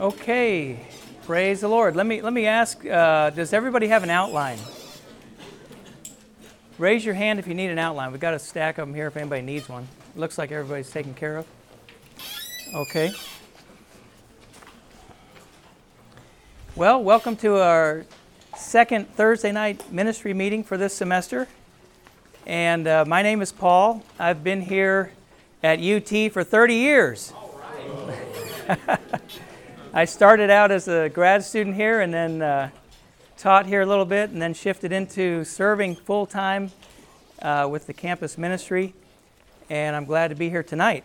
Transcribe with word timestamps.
Okay, 0.00 0.78
praise 1.24 1.60
the 1.60 1.66
Lord. 1.66 1.96
Let 1.96 2.06
me 2.06 2.22
let 2.22 2.32
me 2.32 2.46
ask: 2.46 2.86
uh, 2.86 3.30
Does 3.30 3.52
everybody 3.52 3.88
have 3.88 4.04
an 4.04 4.10
outline? 4.10 4.60
Raise 6.78 7.04
your 7.04 7.16
hand 7.16 7.40
if 7.40 7.48
you 7.48 7.54
need 7.54 7.70
an 7.70 7.80
outline. 7.80 8.12
We've 8.12 8.20
got 8.20 8.32
a 8.32 8.38
stack 8.38 8.78
of 8.78 8.86
them 8.86 8.94
here 8.94 9.08
if 9.08 9.16
anybody 9.16 9.42
needs 9.42 9.68
one. 9.68 9.88
Looks 10.14 10.38
like 10.38 10.52
everybody's 10.52 10.88
taken 10.88 11.14
care 11.14 11.38
of. 11.38 11.46
Okay. 12.76 13.10
Well, 16.76 17.02
welcome 17.02 17.34
to 17.38 17.56
our 17.60 18.06
second 18.56 19.12
Thursday 19.16 19.50
night 19.50 19.92
ministry 19.92 20.32
meeting 20.32 20.62
for 20.62 20.76
this 20.76 20.94
semester. 20.94 21.48
And 22.46 22.86
uh, 22.86 23.04
my 23.04 23.22
name 23.22 23.42
is 23.42 23.50
Paul. 23.50 24.04
I've 24.16 24.44
been 24.44 24.60
here 24.60 25.10
at 25.60 25.80
UT 25.80 26.30
for 26.30 26.44
30 26.44 26.74
years. 26.74 27.32
I 29.94 30.04
started 30.04 30.50
out 30.50 30.70
as 30.70 30.86
a 30.86 31.08
grad 31.08 31.42
student 31.42 31.74
here 31.74 32.02
and 32.02 32.12
then 32.12 32.42
uh, 32.42 32.70
taught 33.38 33.64
here 33.64 33.80
a 33.80 33.86
little 33.86 34.04
bit 34.04 34.28
and 34.28 34.40
then 34.40 34.52
shifted 34.52 34.92
into 34.92 35.44
serving 35.44 35.96
full 35.96 36.26
time 36.26 36.72
uh, 37.40 37.66
with 37.70 37.86
the 37.86 37.94
campus 37.94 38.36
ministry. 38.36 38.92
And 39.70 39.96
I'm 39.96 40.04
glad 40.04 40.28
to 40.28 40.34
be 40.34 40.50
here 40.50 40.62
tonight. 40.62 41.04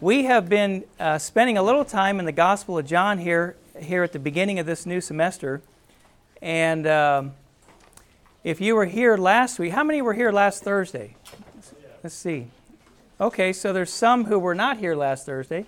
We 0.00 0.24
have 0.24 0.48
been 0.48 0.84
uh, 0.98 1.18
spending 1.18 1.58
a 1.58 1.62
little 1.62 1.84
time 1.84 2.18
in 2.18 2.24
the 2.24 2.32
Gospel 2.32 2.78
of 2.78 2.86
John 2.86 3.18
here, 3.18 3.56
here 3.78 4.02
at 4.02 4.12
the 4.12 4.18
beginning 4.18 4.58
of 4.58 4.64
this 4.64 4.86
new 4.86 5.02
semester. 5.02 5.60
And 6.40 6.86
um, 6.86 7.32
if 8.42 8.58
you 8.58 8.74
were 8.74 8.86
here 8.86 9.18
last 9.18 9.58
week, 9.58 9.72
how 9.72 9.84
many 9.84 10.00
were 10.00 10.14
here 10.14 10.32
last 10.32 10.62
Thursday? 10.62 11.14
Let's 12.02 12.16
see. 12.16 12.46
Okay, 13.20 13.52
so 13.52 13.74
there's 13.74 13.92
some 13.92 14.24
who 14.24 14.38
were 14.38 14.54
not 14.54 14.78
here 14.78 14.94
last 14.94 15.26
Thursday. 15.26 15.66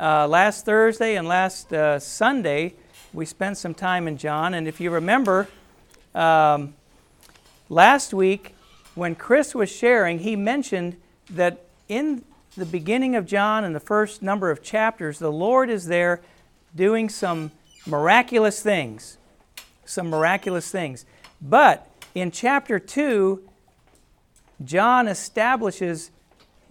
Uh, 0.00 0.26
last 0.26 0.64
Thursday 0.64 1.16
and 1.16 1.28
last 1.28 1.74
uh, 1.74 1.98
Sunday, 1.98 2.72
we 3.12 3.26
spent 3.26 3.58
some 3.58 3.74
time 3.74 4.08
in 4.08 4.16
John. 4.16 4.54
And 4.54 4.66
if 4.66 4.80
you 4.80 4.90
remember, 4.90 5.46
um, 6.14 6.72
last 7.68 8.14
week 8.14 8.54
when 8.94 9.14
Chris 9.14 9.54
was 9.54 9.70
sharing, 9.70 10.20
he 10.20 10.36
mentioned 10.36 10.96
that 11.28 11.66
in 11.86 12.24
the 12.56 12.64
beginning 12.64 13.14
of 13.14 13.26
John 13.26 13.62
and 13.62 13.74
the 13.74 13.80
first 13.80 14.22
number 14.22 14.50
of 14.50 14.62
chapters, 14.62 15.18
the 15.18 15.30
Lord 15.30 15.68
is 15.68 15.84
there 15.84 16.22
doing 16.74 17.10
some 17.10 17.50
miraculous 17.86 18.62
things. 18.62 19.18
Some 19.84 20.08
miraculous 20.08 20.70
things. 20.70 21.04
But 21.42 21.86
in 22.14 22.30
chapter 22.30 22.78
2, 22.78 23.46
John 24.64 25.08
establishes 25.08 26.10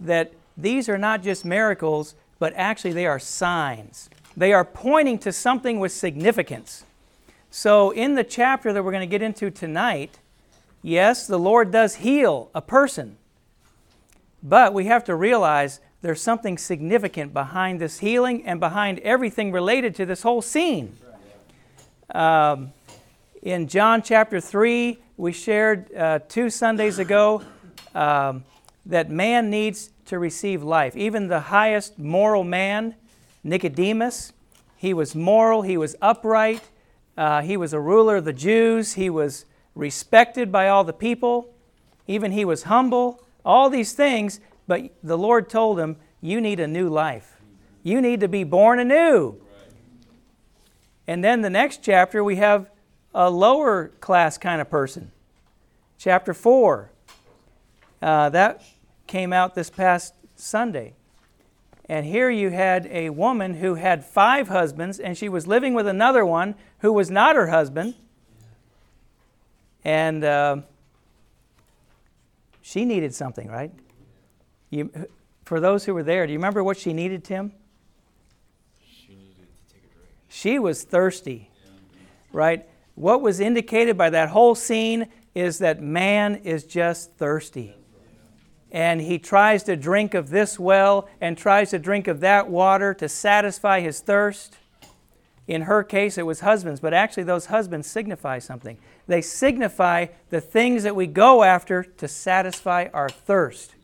that 0.00 0.32
these 0.56 0.88
are 0.88 0.98
not 0.98 1.22
just 1.22 1.44
miracles, 1.44 2.16
but 2.40 2.52
actually 2.56 2.92
they 2.92 3.06
are 3.06 3.20
signs. 3.20 4.10
They 4.36 4.52
are 4.52 4.64
pointing 4.64 5.18
to 5.20 5.30
something 5.30 5.78
with 5.78 5.92
significance. 5.92 6.84
So, 7.50 7.90
in 7.90 8.14
the 8.14 8.24
chapter 8.24 8.72
that 8.72 8.82
we're 8.82 8.92
going 8.92 9.08
to 9.08 9.10
get 9.10 9.22
into 9.22 9.50
tonight, 9.50 10.18
yes, 10.82 11.26
the 11.26 11.38
Lord 11.38 11.70
does 11.70 11.96
heal 11.96 12.50
a 12.54 12.62
person, 12.62 13.18
but 14.42 14.72
we 14.72 14.86
have 14.86 15.04
to 15.04 15.14
realize 15.14 15.80
there's 16.00 16.22
something 16.22 16.56
significant 16.56 17.34
behind 17.34 17.80
this 17.80 17.98
healing 17.98 18.46
and 18.46 18.58
behind 18.58 19.00
everything 19.00 19.52
related 19.52 19.94
to 19.96 20.06
this 20.06 20.22
whole 20.22 20.40
scene. 20.40 20.96
Um, 22.14 22.72
in 23.42 23.68
John 23.68 24.00
chapter 24.00 24.40
3, 24.40 24.98
we 25.16 25.32
shared 25.32 25.92
uh, 25.94 26.20
two 26.28 26.48
Sundays 26.48 26.98
ago 26.98 27.42
um, 27.94 28.44
that 28.86 29.10
man 29.10 29.50
needs 29.50 29.90
to 30.10 30.18
receive 30.18 30.62
life. 30.62 30.96
Even 30.96 31.28
the 31.28 31.40
highest 31.40 31.96
moral 31.96 32.42
man, 32.42 32.96
Nicodemus, 33.44 34.32
he 34.76 34.92
was 34.92 35.14
moral, 35.14 35.62
he 35.62 35.76
was 35.76 35.94
upright, 36.02 36.68
uh, 37.16 37.42
he 37.42 37.56
was 37.56 37.72
a 37.72 37.78
ruler 37.78 38.16
of 38.16 38.24
the 38.24 38.32
Jews, 38.32 38.94
he 38.94 39.08
was 39.08 39.44
respected 39.76 40.50
by 40.50 40.68
all 40.68 40.82
the 40.82 40.92
people, 40.92 41.54
even 42.08 42.32
he 42.32 42.44
was 42.44 42.64
humble, 42.64 43.22
all 43.44 43.70
these 43.70 43.92
things, 43.92 44.40
but 44.66 44.90
the 45.00 45.16
Lord 45.16 45.48
told 45.48 45.78
him, 45.78 45.96
You 46.20 46.40
need 46.40 46.58
a 46.58 46.66
new 46.66 46.88
life. 46.88 47.36
You 47.84 48.00
need 48.00 48.18
to 48.20 48.28
be 48.28 48.42
born 48.42 48.80
anew. 48.80 49.40
And 51.06 51.22
then 51.22 51.40
the 51.42 51.50
next 51.50 51.84
chapter, 51.84 52.24
we 52.24 52.36
have 52.36 52.68
a 53.14 53.30
lower 53.30 53.88
class 54.00 54.38
kind 54.38 54.60
of 54.60 54.68
person. 54.68 55.12
Chapter 55.98 56.34
4. 56.34 56.90
Uh, 58.02 58.28
that 58.30 58.64
came 59.10 59.32
out 59.32 59.56
this 59.56 59.68
past 59.70 60.14
Sunday. 60.36 60.94
And 61.86 62.06
here 62.06 62.30
you 62.30 62.50
had 62.50 62.86
a 62.86 63.10
woman 63.10 63.54
who 63.54 63.74
had 63.74 64.04
five 64.04 64.46
husbands, 64.46 65.00
and 65.00 65.18
she 65.18 65.28
was 65.28 65.48
living 65.48 65.74
with 65.74 65.88
another 65.88 66.24
one 66.24 66.54
who 66.78 66.92
was 66.92 67.10
not 67.10 67.34
her 67.34 67.48
husband. 67.48 67.94
And 69.84 70.22
uh, 70.22 70.58
she 72.62 72.84
needed 72.84 73.12
something, 73.12 73.48
right? 73.48 73.72
You, 74.70 75.08
for 75.44 75.58
those 75.58 75.84
who 75.84 75.92
were 75.92 76.04
there, 76.04 76.24
do 76.24 76.32
you 76.32 76.38
remember 76.38 76.62
what 76.62 76.76
she 76.76 76.92
needed, 76.92 77.24
Tim? 77.24 77.52
She 78.88 79.14
needed 79.14 79.34
to 79.34 79.74
take 79.74 79.82
a 79.82 79.94
drink. 79.94 80.08
She 80.28 80.60
was 80.60 80.84
thirsty, 80.84 81.50
right? 82.32 82.64
What 82.94 83.22
was 83.22 83.40
indicated 83.40 83.98
by 83.98 84.10
that 84.10 84.28
whole 84.28 84.54
scene 84.54 85.08
is 85.34 85.58
that 85.58 85.82
man 85.82 86.36
is 86.36 86.62
just 86.62 87.12
thirsty 87.14 87.74
and 88.72 89.00
he 89.00 89.18
tries 89.18 89.62
to 89.64 89.76
drink 89.76 90.14
of 90.14 90.30
this 90.30 90.58
well 90.58 91.08
and 91.20 91.36
tries 91.36 91.70
to 91.70 91.78
drink 91.78 92.06
of 92.06 92.20
that 92.20 92.48
water 92.48 92.94
to 92.94 93.08
satisfy 93.08 93.80
his 93.80 94.00
thirst. 94.00 94.56
In 95.48 95.62
her 95.62 95.82
case, 95.82 96.16
it 96.16 96.26
was 96.26 96.40
husbands, 96.40 96.78
but 96.80 96.94
actually, 96.94 97.24
those 97.24 97.46
husbands 97.46 97.90
signify 97.90 98.38
something. 98.38 98.78
They 99.08 99.20
signify 99.20 100.06
the 100.28 100.40
things 100.40 100.84
that 100.84 100.94
we 100.94 101.08
go 101.08 101.42
after 101.42 101.82
to 101.82 102.06
satisfy 102.06 102.86
our 102.94 103.08
thirst. 103.08 103.74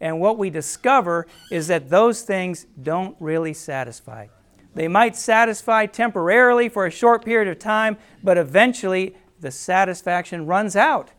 And 0.00 0.18
what 0.18 0.38
we 0.38 0.48
discover 0.48 1.26
is 1.50 1.66
that 1.66 1.90
those 1.90 2.22
things 2.22 2.66
don't 2.82 3.16
really 3.20 3.52
satisfy. 3.52 4.28
They 4.74 4.88
might 4.88 5.14
satisfy 5.14 5.84
temporarily 5.84 6.70
for 6.70 6.86
a 6.86 6.90
short 6.90 7.22
period 7.22 7.48
of 7.48 7.58
time, 7.58 7.98
but 8.22 8.38
eventually 8.38 9.14
the 9.40 9.50
satisfaction 9.50 10.46
runs 10.46 10.74
out 10.74 11.10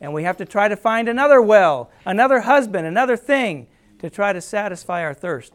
and 0.00 0.14
we 0.14 0.22
have 0.24 0.36
to 0.38 0.44
try 0.44 0.68
to 0.68 0.76
find 0.76 1.08
another 1.08 1.40
well, 1.42 1.90
another 2.06 2.40
husband, 2.40 2.86
another 2.86 3.16
thing 3.16 3.66
to 3.98 4.08
try 4.08 4.32
to 4.32 4.40
satisfy 4.40 5.02
our 5.02 5.14
thirst. 5.14 5.52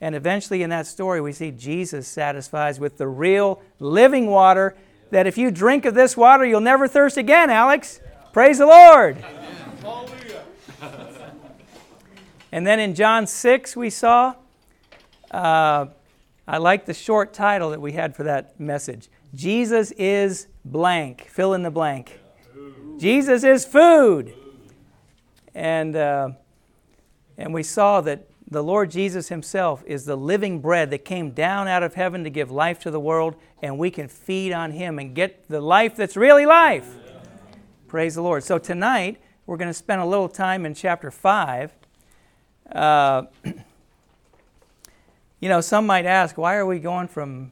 And 0.00 0.14
eventually, 0.14 0.62
in 0.62 0.70
that 0.70 0.86
story, 0.86 1.20
we 1.20 1.32
see 1.32 1.50
Jesus 1.50 2.08
satisfies 2.08 2.80
with 2.80 2.98
the 2.98 3.06
real 3.06 3.62
living 3.78 4.26
water 4.26 4.76
that 5.10 5.26
if 5.26 5.38
you 5.38 5.50
drink 5.50 5.84
of 5.84 5.94
this 5.94 6.16
water, 6.16 6.44
you'll 6.44 6.60
never 6.60 6.88
thirst 6.88 7.16
again, 7.16 7.50
Alex. 7.50 8.00
Praise 8.32 8.58
the 8.58 8.66
Lord. 8.66 9.24
and 12.50 12.66
then 12.66 12.80
in 12.80 12.94
John 12.94 13.26
6, 13.26 13.76
we 13.76 13.90
saw, 13.90 14.34
uh, 15.30 15.86
I 16.48 16.58
like 16.58 16.86
the 16.86 16.94
short 16.94 17.32
title 17.32 17.70
that 17.70 17.80
we 17.80 17.92
had 17.92 18.16
for 18.16 18.24
that 18.24 18.58
message 18.58 19.08
Jesus 19.34 19.92
is 19.92 20.48
blank. 20.64 21.28
Fill 21.28 21.54
in 21.54 21.62
the 21.62 21.70
blank. 21.70 22.18
Jesus 23.02 23.42
is 23.42 23.64
food. 23.64 24.32
And, 25.56 25.96
uh, 25.96 26.28
and 27.36 27.52
we 27.52 27.64
saw 27.64 28.00
that 28.00 28.28
the 28.48 28.62
Lord 28.62 28.92
Jesus 28.92 29.28
Himself 29.28 29.82
is 29.88 30.04
the 30.04 30.14
living 30.14 30.60
bread 30.60 30.90
that 30.90 31.04
came 31.04 31.32
down 31.32 31.66
out 31.66 31.82
of 31.82 31.94
heaven 31.94 32.22
to 32.22 32.30
give 32.30 32.52
life 32.52 32.78
to 32.82 32.92
the 32.92 33.00
world, 33.00 33.34
and 33.60 33.76
we 33.76 33.90
can 33.90 34.06
feed 34.06 34.52
on 34.52 34.70
Him 34.70 35.00
and 35.00 35.16
get 35.16 35.48
the 35.48 35.60
life 35.60 35.96
that's 35.96 36.16
really 36.16 36.46
life. 36.46 36.94
Praise 37.88 38.14
the 38.14 38.22
Lord. 38.22 38.44
So 38.44 38.56
tonight, 38.56 39.20
we're 39.46 39.56
going 39.56 39.66
to 39.66 39.74
spend 39.74 40.00
a 40.00 40.06
little 40.06 40.28
time 40.28 40.64
in 40.64 40.72
chapter 40.72 41.10
5. 41.10 41.72
Uh, 42.70 43.22
you 45.40 45.48
know, 45.48 45.60
some 45.60 45.86
might 45.86 46.06
ask, 46.06 46.38
why 46.38 46.54
are 46.54 46.66
we 46.66 46.78
going 46.78 47.08
from 47.08 47.50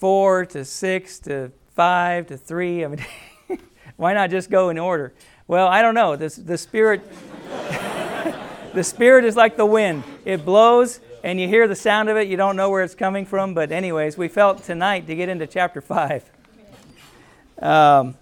4 0.00 0.44
to 0.44 0.66
6 0.66 1.18
to 1.20 1.50
5 1.74 2.26
to 2.26 2.36
3? 2.36 2.84
I 2.84 2.88
mean, 2.88 3.06
Why 4.00 4.14
not 4.14 4.30
just 4.30 4.48
go 4.48 4.70
in 4.70 4.78
order? 4.78 5.12
Well, 5.46 5.68
I 5.68 5.82
don't 5.82 5.94
know. 5.94 6.16
This, 6.16 6.34
the 6.36 6.56
Spirit, 6.56 7.02
the 8.72 8.82
Spirit 8.82 9.26
is 9.26 9.36
like 9.36 9.58
the 9.58 9.66
wind. 9.66 10.04
It 10.24 10.42
blows, 10.42 11.00
and 11.22 11.38
you 11.38 11.46
hear 11.46 11.68
the 11.68 11.76
sound 11.76 12.08
of 12.08 12.16
it. 12.16 12.26
You 12.26 12.38
don't 12.38 12.56
know 12.56 12.70
where 12.70 12.82
it's 12.82 12.94
coming 12.94 13.26
from. 13.26 13.52
But, 13.52 13.70
anyways, 13.70 14.16
we 14.16 14.28
felt 14.28 14.64
tonight 14.64 15.06
to 15.06 15.14
get 15.14 15.28
into 15.28 15.46
chapter 15.46 15.82
5. 15.82 16.24
Um, 17.60 18.16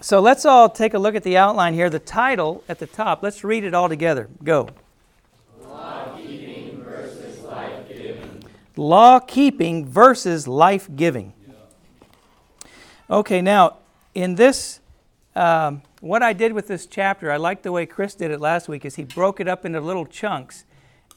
so 0.00 0.20
let's 0.20 0.44
all 0.44 0.68
take 0.68 0.94
a 0.94 0.98
look 1.00 1.16
at 1.16 1.24
the 1.24 1.36
outline 1.36 1.74
here. 1.74 1.90
The 1.90 1.98
title 1.98 2.62
at 2.68 2.78
the 2.78 2.86
top, 2.86 3.20
let's 3.20 3.42
read 3.42 3.64
it 3.64 3.74
all 3.74 3.88
together. 3.88 4.28
Go. 4.44 4.68
Law 5.60 6.16
keeping 6.16 6.84
versus 6.84 7.40
life 7.40 7.88
giving. 7.88 8.44
Law 8.76 9.18
keeping 9.18 9.86
versus 9.88 10.46
life 10.46 10.88
giving. 10.94 11.32
Okay, 13.10 13.42
now 13.42 13.78
in 14.18 14.34
this, 14.34 14.80
um, 15.36 15.82
what 16.00 16.24
I 16.24 16.32
did 16.32 16.52
with 16.52 16.66
this 16.66 16.86
chapter, 16.86 17.30
I 17.30 17.36
like 17.36 17.62
the 17.62 17.70
way 17.70 17.86
Chris 17.86 18.16
did 18.16 18.32
it 18.32 18.40
last 18.40 18.68
week, 18.68 18.84
is 18.84 18.96
he 18.96 19.04
broke 19.04 19.38
it 19.38 19.46
up 19.46 19.64
into 19.64 19.80
little 19.80 20.06
chunks. 20.06 20.64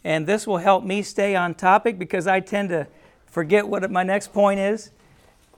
And 0.03 0.27
this 0.27 0.45
will 0.45 0.59
help 0.59 0.83
me 0.83 1.01
stay 1.01 1.35
on 1.35 1.55
topic 1.55 1.97
because 1.97 2.27
I 2.27 2.41
tend 2.41 2.69
to 2.69 2.85
forget 3.25 3.67
what 3.67 3.89
my 3.89 4.03
next 4.03 4.33
point 4.33 4.59
is. 4.59 4.91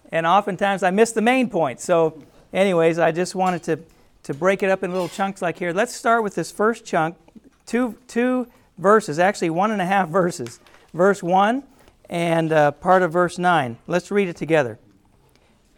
And 0.09 0.25
oftentimes 0.25 0.83
I 0.83 0.91
miss 0.91 1.11
the 1.11 1.21
main 1.21 1.49
point. 1.49 1.81
So, 1.81 2.23
anyways, 2.53 2.97
I 2.97 3.11
just 3.11 3.35
wanted 3.35 3.63
to, 3.63 3.79
to 4.23 4.33
break 4.33 4.63
it 4.63 4.69
up 4.69 4.81
in 4.81 4.93
little 4.93 5.09
chunks 5.09 5.41
like 5.41 5.59
here. 5.59 5.73
Let's 5.73 5.93
start 5.93 6.23
with 6.23 6.35
this 6.35 6.49
first 6.49 6.85
chunk, 6.85 7.17
two, 7.65 7.97
two 8.07 8.47
verses, 8.77 9.19
actually 9.19 9.49
one 9.49 9.71
and 9.71 9.81
a 9.81 9.85
half 9.85 10.07
verses. 10.21 10.61
Verse 10.93 11.21
1 11.21 11.63
and 12.09 12.53
uh, 12.53 12.71
part 12.71 13.01
of 13.01 13.11
verse 13.11 13.37
9. 13.37 13.79
Let's 13.85 14.11
read 14.11 14.29
it 14.29 14.37
together. 14.37 14.79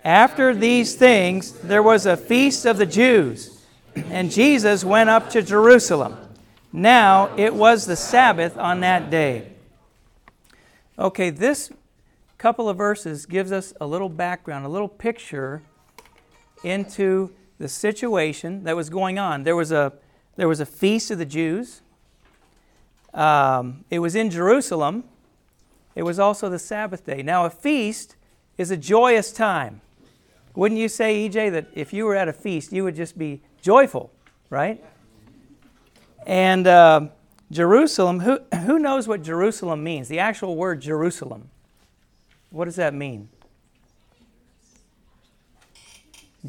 After 0.05 0.53
these 0.53 0.93
things, 0.93 1.53
there 1.61 1.81
was 1.81 2.05
a 2.05 2.15
feast 2.15 2.67
of 2.67 2.77
the 2.77 2.85
Jews, 2.85 3.59
and 4.11 4.29
Jesus 4.29 4.83
went 4.83 5.09
up 5.09 5.31
to 5.31 5.41
Jerusalem. 5.41 6.15
Now 6.71 7.35
it 7.37 7.55
was 7.55 7.87
the 7.87 7.95
Sabbath 7.95 8.55
on 8.55 8.81
that 8.81 9.09
day. 9.09 9.47
Okay, 10.99 11.31
this 11.31 11.71
couple 12.37 12.69
of 12.69 12.77
verses 12.77 13.25
gives 13.25 13.51
us 13.51 13.73
a 13.81 13.87
little 13.87 14.07
background, 14.07 14.63
a 14.63 14.69
little 14.69 14.87
picture 14.87 15.63
into 16.63 17.33
the 17.57 17.67
situation 17.67 18.63
that 18.65 18.75
was 18.75 18.91
going 18.91 19.17
on. 19.17 19.41
There 19.41 19.55
was 19.55 19.71
a 19.71 19.93
there 20.35 20.47
was 20.47 20.59
a 20.59 20.67
feast 20.67 21.09
of 21.09 21.17
the 21.17 21.25
Jews. 21.25 21.81
Um, 23.11 23.85
it 23.89 23.97
was 23.97 24.13
in 24.15 24.29
Jerusalem. 24.29 25.05
It 25.95 26.03
was 26.03 26.19
also 26.19 26.47
the 26.47 26.59
Sabbath 26.59 27.05
day. 27.07 27.23
Now, 27.23 27.45
a 27.45 27.49
feast 27.49 28.17
is 28.57 28.69
a 28.69 28.77
joyous 28.77 29.31
time. 29.31 29.81
Wouldn't 30.55 30.79
you 30.79 30.87
say, 30.87 31.27
EJ, 31.27 31.51
that 31.51 31.67
if 31.73 31.91
you 31.91 32.05
were 32.05 32.15
at 32.15 32.27
a 32.27 32.33
feast, 32.33 32.71
you 32.71 32.83
would 32.83 32.95
just 32.95 33.17
be 33.17 33.41
joyful, 33.61 34.11
right? 34.49 34.83
And 36.25 36.65
uh, 36.65 37.07
Jerusalem, 37.51 38.21
who, 38.21 38.39
who 38.65 38.79
knows 38.79 39.07
what 39.07 39.21
Jerusalem 39.21 39.83
means? 39.83 40.07
The 40.07 40.19
actual 40.19 40.55
word 40.55 40.81
Jerusalem. 40.81 41.49
What 42.49 42.65
does 42.65 42.77
that 42.77 42.93
mean? 42.93 43.27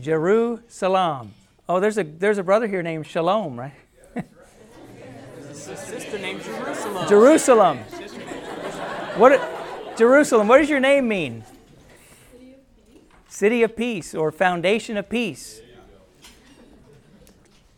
Jerusalem. 0.01 1.33
Oh, 1.69 1.81
there's 1.81 1.99
a, 1.99 2.05
there's 2.05 2.39
a 2.39 2.45
brother 2.45 2.69
here 2.69 2.83
named 2.83 3.07
Shalom, 3.07 3.59
right? 3.59 3.73
There's 4.15 5.69
a 5.69 5.77
sister 5.77 6.19
named 6.19 6.43
Jerusalem. 6.43 7.09
Jerusalem. 7.09 7.79
What, 9.17 9.97
Jerusalem, 9.97 10.47
what 10.47 10.59
does 10.59 10.71
your 10.71 10.81
name 10.81 11.09
mean? 11.09 11.45
City 13.37 13.63
of 13.63 13.77
Peace 13.77 14.15
or 14.15 14.33
Foundation 14.33 14.97
of 14.97 15.11
Peace. 15.11 15.61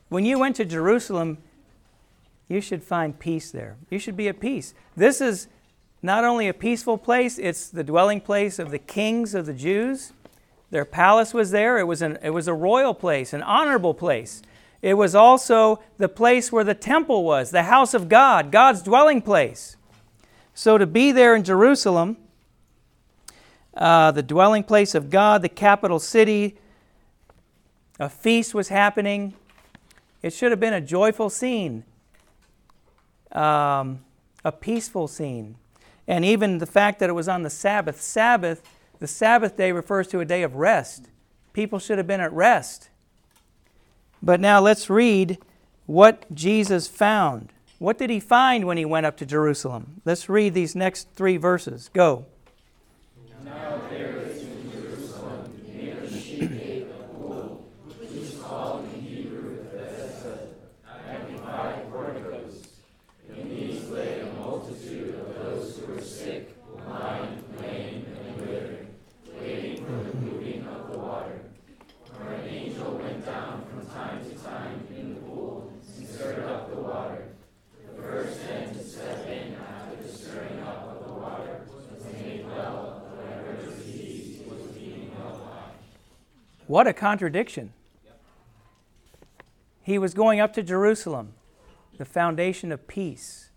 When 0.08 0.25
you 0.25 0.38
went 0.38 0.55
to 0.55 0.64
Jerusalem, 0.64 1.38
you 2.46 2.60
should 2.60 2.81
find 2.84 3.19
peace 3.19 3.50
there. 3.50 3.76
You 3.90 3.99
should 3.99 4.16
be 4.16 4.28
at 4.28 4.38
peace. 4.38 4.72
This 4.96 5.20
is 5.20 5.49
not 6.00 6.22
only 6.22 6.46
a 6.46 6.55
peaceful 6.55 6.96
place, 6.96 7.40
it's 7.40 7.69
the 7.70 7.82
dwelling 7.82 8.20
place 8.20 8.60
of 8.60 8.70
the 8.70 8.78
kings 8.78 9.34
of 9.34 9.46
the 9.46 9.52
Jews. 9.52 10.12
Their 10.70 10.84
palace 10.84 11.34
was 11.34 11.50
there. 11.50 11.76
It 11.76 11.88
was, 11.88 12.02
an, 12.02 12.20
it 12.22 12.31
was 12.31 12.46
a 12.46 12.54
royal 12.54 12.94
place, 12.94 13.32
an 13.32 13.43
honorable 13.43 13.94
place. 13.94 14.43
It 14.81 14.94
was 14.94 15.16
also 15.16 15.82
the 15.96 16.08
place 16.08 16.52
where 16.52 16.62
the 16.62 16.76
temple 16.76 17.25
was, 17.25 17.50
the 17.50 17.64
house 17.64 17.94
of 17.94 18.08
God, 18.08 18.52
God's 18.52 18.81
dwelling 18.81 19.22
place. 19.22 19.76
So 20.54 20.78
to 20.78 20.87
be 20.87 21.11
there 21.11 21.34
in 21.34 21.43
Jerusalem, 21.43 22.16
uh, 23.78 24.10
the 24.10 24.22
dwelling 24.22 24.64
place 24.64 24.94
of 24.94 25.08
God, 25.08 25.40
the 25.40 25.48
capital 25.48 25.98
city, 25.98 26.58
a 27.98 28.08
feast 28.08 28.54
was 28.54 28.69
happening. 28.69 29.34
It 30.22 30.32
should 30.32 30.50
have 30.50 30.60
been 30.60 30.75
a 30.75 30.80
joyful 30.80 31.30
scene 31.30 31.84
um, 33.32 34.00
a 34.44 34.52
peaceful 34.52 35.08
scene. 35.08 35.56
And 36.06 36.25
even 36.25 36.58
the 36.58 36.66
fact 36.66 36.98
that 37.00 37.10
it 37.10 37.12
was 37.12 37.28
on 37.28 37.42
the 37.42 37.50
Sabbath, 37.50 38.00
Sabbath, 38.00 38.62
the 38.98 39.06
Sabbath 39.06 39.56
day 39.56 39.72
refers 39.72 40.08
to 40.08 40.20
a 40.20 40.25
day 40.25 40.42
of 40.42 40.56
rest. 40.56 41.08
People 41.52 41.78
should 41.78 41.98
have 41.98 42.06
been 42.06 42.20
at 42.20 42.32
rest. 42.32 42.88
But 44.22 44.40
now 44.40 44.60
let's 44.60 44.88
read 44.88 45.38
what 45.86 46.32
Jesus 46.34 46.88
found. 46.88 47.52
What 47.78 47.98
did 47.98 48.10
he 48.10 48.19
find 48.20 48.66
when 48.66 48.76
he 48.76 48.84
went 48.84 49.06
up 49.06 49.16
to 49.19 49.26
Jerusalem? 49.26 50.00
Let's 50.04 50.28
read 50.28 50.54
these 50.54 50.75
next 50.75 51.10
three 51.14 51.36
verses. 51.36 51.90
Go. 51.92 52.26
Now 53.44 53.80
there 53.88 54.19
is 54.19 54.42
in 54.42 54.72
Jerusalem 54.72 55.60
near 55.64 55.94
the 55.94 56.18
sheep 56.18 56.50
gate 56.50 56.88
a 56.90 57.02
pool, 57.14 57.64
which 57.87 58.10
is 58.10 58.37
called 58.40 58.84
in 58.92 59.00
Hebrew 59.00 59.62
Bethesda, 59.70 60.48
having 61.06 61.38
five 61.38 61.88
porticos. 61.90 62.66
In 63.28 63.48
these 63.48 63.88
lay 63.88 64.20
a 64.20 64.32
multitude 64.34 65.14
of 65.14 65.34
those 65.37 65.78
who 65.78 65.92
were 65.92 66.02
sick, 66.02 66.50
blind, 66.84 67.44
lame, 67.60 68.06
and 68.26 68.40
withered, 68.40 68.87
waiting 69.40 69.84
for 69.87 69.92
the 69.92 70.14
moving 70.16 70.66
of 70.66 70.90
the 70.90 70.98
water. 70.98 71.40
For 72.12 72.28
an 72.32 72.48
angel 72.48 72.98
went 72.98 73.25
down 73.25 73.64
from 73.70 73.87
time 73.87 74.28
to 74.28 74.34
time 74.44 74.87
in 74.96 75.14
the 75.14 75.20
pool 75.20 75.72
and 75.96 76.08
stirred 76.08 76.44
up 76.44 76.68
the 76.70 76.80
water. 76.80 77.28
The 77.96 78.02
first 78.02 78.40
then 78.46 78.75
to 78.75 78.82
step 78.84 79.26
in 79.26 79.54
after 79.54 80.02
the 80.02 80.08
stirring 80.12 80.60
up 80.60 80.88
of 80.88 81.06
the 81.06 81.12
water 81.12 81.60
was 81.72 82.12
made 82.12 82.46
well 82.46 82.76
of 82.76 83.18
whatever 83.18 83.62
disease 83.66 84.38
he 84.38 84.50
was 84.50 84.62
being 84.72 85.10
held 85.16 85.40
by. 85.44 85.70
What 86.69 86.87
a 86.87 86.93
contradiction. 86.93 87.73
He 89.82 89.99
was 89.99 90.12
going 90.12 90.38
up 90.38 90.53
to 90.53 90.62
Jerusalem, 90.62 91.32
the 91.97 92.05
foundation 92.05 92.70
of 92.70 92.87
peace, 92.87 93.49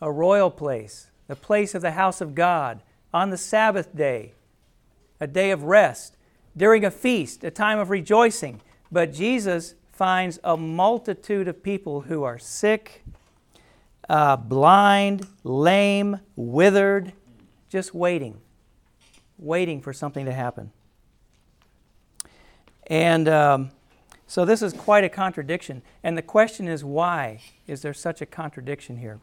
a 0.00 0.10
royal 0.10 0.48
place, 0.48 1.10
the 1.26 1.34
place 1.34 1.74
of 1.74 1.82
the 1.82 1.90
house 1.90 2.20
of 2.20 2.36
God, 2.36 2.80
on 3.12 3.30
the 3.30 3.36
Sabbath 3.36 3.94
day, 3.94 4.34
a 5.18 5.26
day 5.26 5.50
of 5.50 5.64
rest, 5.64 6.16
during 6.56 6.84
a 6.84 6.92
feast, 6.92 7.42
a 7.42 7.50
time 7.50 7.80
of 7.80 7.90
rejoicing. 7.90 8.60
But 8.92 9.12
Jesus 9.12 9.74
finds 9.90 10.38
a 10.44 10.56
multitude 10.56 11.48
of 11.48 11.60
people 11.60 12.02
who 12.02 12.22
are 12.22 12.38
sick, 12.38 13.04
uh, 14.08 14.36
blind, 14.36 15.26
lame, 15.42 16.20
withered, 16.36 17.12
just 17.68 17.92
waiting, 17.92 18.38
waiting 19.38 19.80
for 19.80 19.92
something 19.92 20.24
to 20.24 20.32
happen. 20.32 20.70
And 22.88 23.28
um, 23.28 23.70
so 24.26 24.44
this 24.44 24.62
is 24.62 24.72
quite 24.72 25.04
a 25.04 25.08
contradiction. 25.08 25.82
And 26.02 26.16
the 26.16 26.22
question 26.22 26.68
is 26.68 26.84
why 26.84 27.40
is 27.66 27.82
there 27.82 27.94
such 27.94 28.20
a 28.20 28.26
contradiction 28.26 28.98
here? 28.98 29.20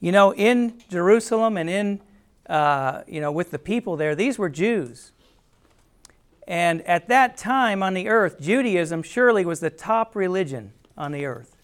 You 0.00 0.12
know, 0.12 0.32
in 0.32 0.80
Jerusalem 0.88 1.56
and 1.56 1.68
in, 1.68 2.00
uh, 2.48 3.02
you 3.06 3.20
know, 3.20 3.32
with 3.32 3.50
the 3.50 3.58
people 3.58 3.96
there, 3.96 4.14
these 4.14 4.38
were 4.38 4.48
Jews. 4.48 5.12
And 6.46 6.82
at 6.82 7.08
that 7.08 7.36
time 7.36 7.82
on 7.82 7.94
the 7.94 8.08
earth, 8.08 8.40
Judaism 8.40 9.02
surely 9.02 9.44
was 9.44 9.60
the 9.60 9.70
top 9.70 10.16
religion 10.16 10.72
on 10.96 11.12
the 11.12 11.26
earth. 11.26 11.56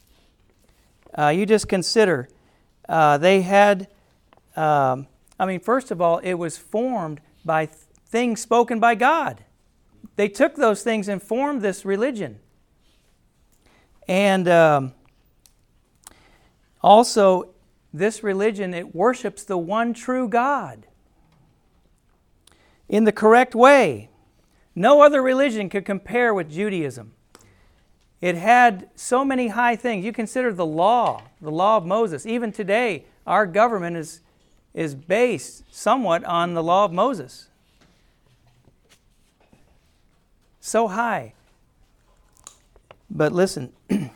Uh, 1.17 1.29
you 1.29 1.47
just 1.47 1.69
consider, 1.69 2.29
uh, 2.89 3.17
they 3.19 3.43
had, 3.43 3.89
um, 4.57 5.07
I 5.39 5.47
mean, 5.47 5.61
first 5.61 5.91
of 5.91 6.01
all, 6.01 6.19
it 6.19 6.35
was 6.35 6.59
formed 6.59 7.21
by 7.45 7.67
th- 7.67 7.79
things 8.07 8.41
spoken 8.41 8.81
by 8.81 8.95
God. 8.95 9.45
They 10.17 10.29
took 10.29 10.57
those 10.57 10.83
things 10.83 11.09
and 11.09 11.23
formed 11.23 11.63
this 11.63 11.85
religion. 11.85 12.41
And 14.07 14.49
um, 14.49 14.93
also, 16.83 17.51
this 17.93 18.23
religion, 18.23 18.75
it 18.75 18.95
worships 18.95 19.45
the 19.45 19.57
one 19.57 19.95
true 19.95 20.29
God 20.29 20.87
in 22.89 23.05
the 23.05 23.13
correct 23.13 23.55
way. 23.55 24.11
No 24.75 25.01
other 25.01 25.23
religion 25.23 25.69
could 25.69 25.85
compare 25.85 26.35
with 26.35 26.51
Judaism. 26.51 27.13
It 28.21 28.37
had 28.37 28.89
so 28.95 29.25
many 29.25 29.49
high 29.49 29.77
things. 29.77 30.05
You 30.05 30.13
consider 30.13 30.53
the 30.53 30.67
law, 30.67 31.23
the 31.41 31.51
law 31.51 31.77
of 31.77 31.87
Moses. 31.87 32.27
Even 32.27 32.53
today, 32.53 33.05
our 33.27 33.47
government 33.47 33.97
is, 33.97 34.21
is 34.73 34.95
based 34.95 35.65
somewhat 35.71 36.25
on 36.25 36.55
the 36.55 36.63
law 36.63 36.85
of 36.85 36.93
Moses. 36.93 37.49
So 40.75 40.89
high. 40.89 41.35
But 43.09 43.33
listen, 43.33 43.73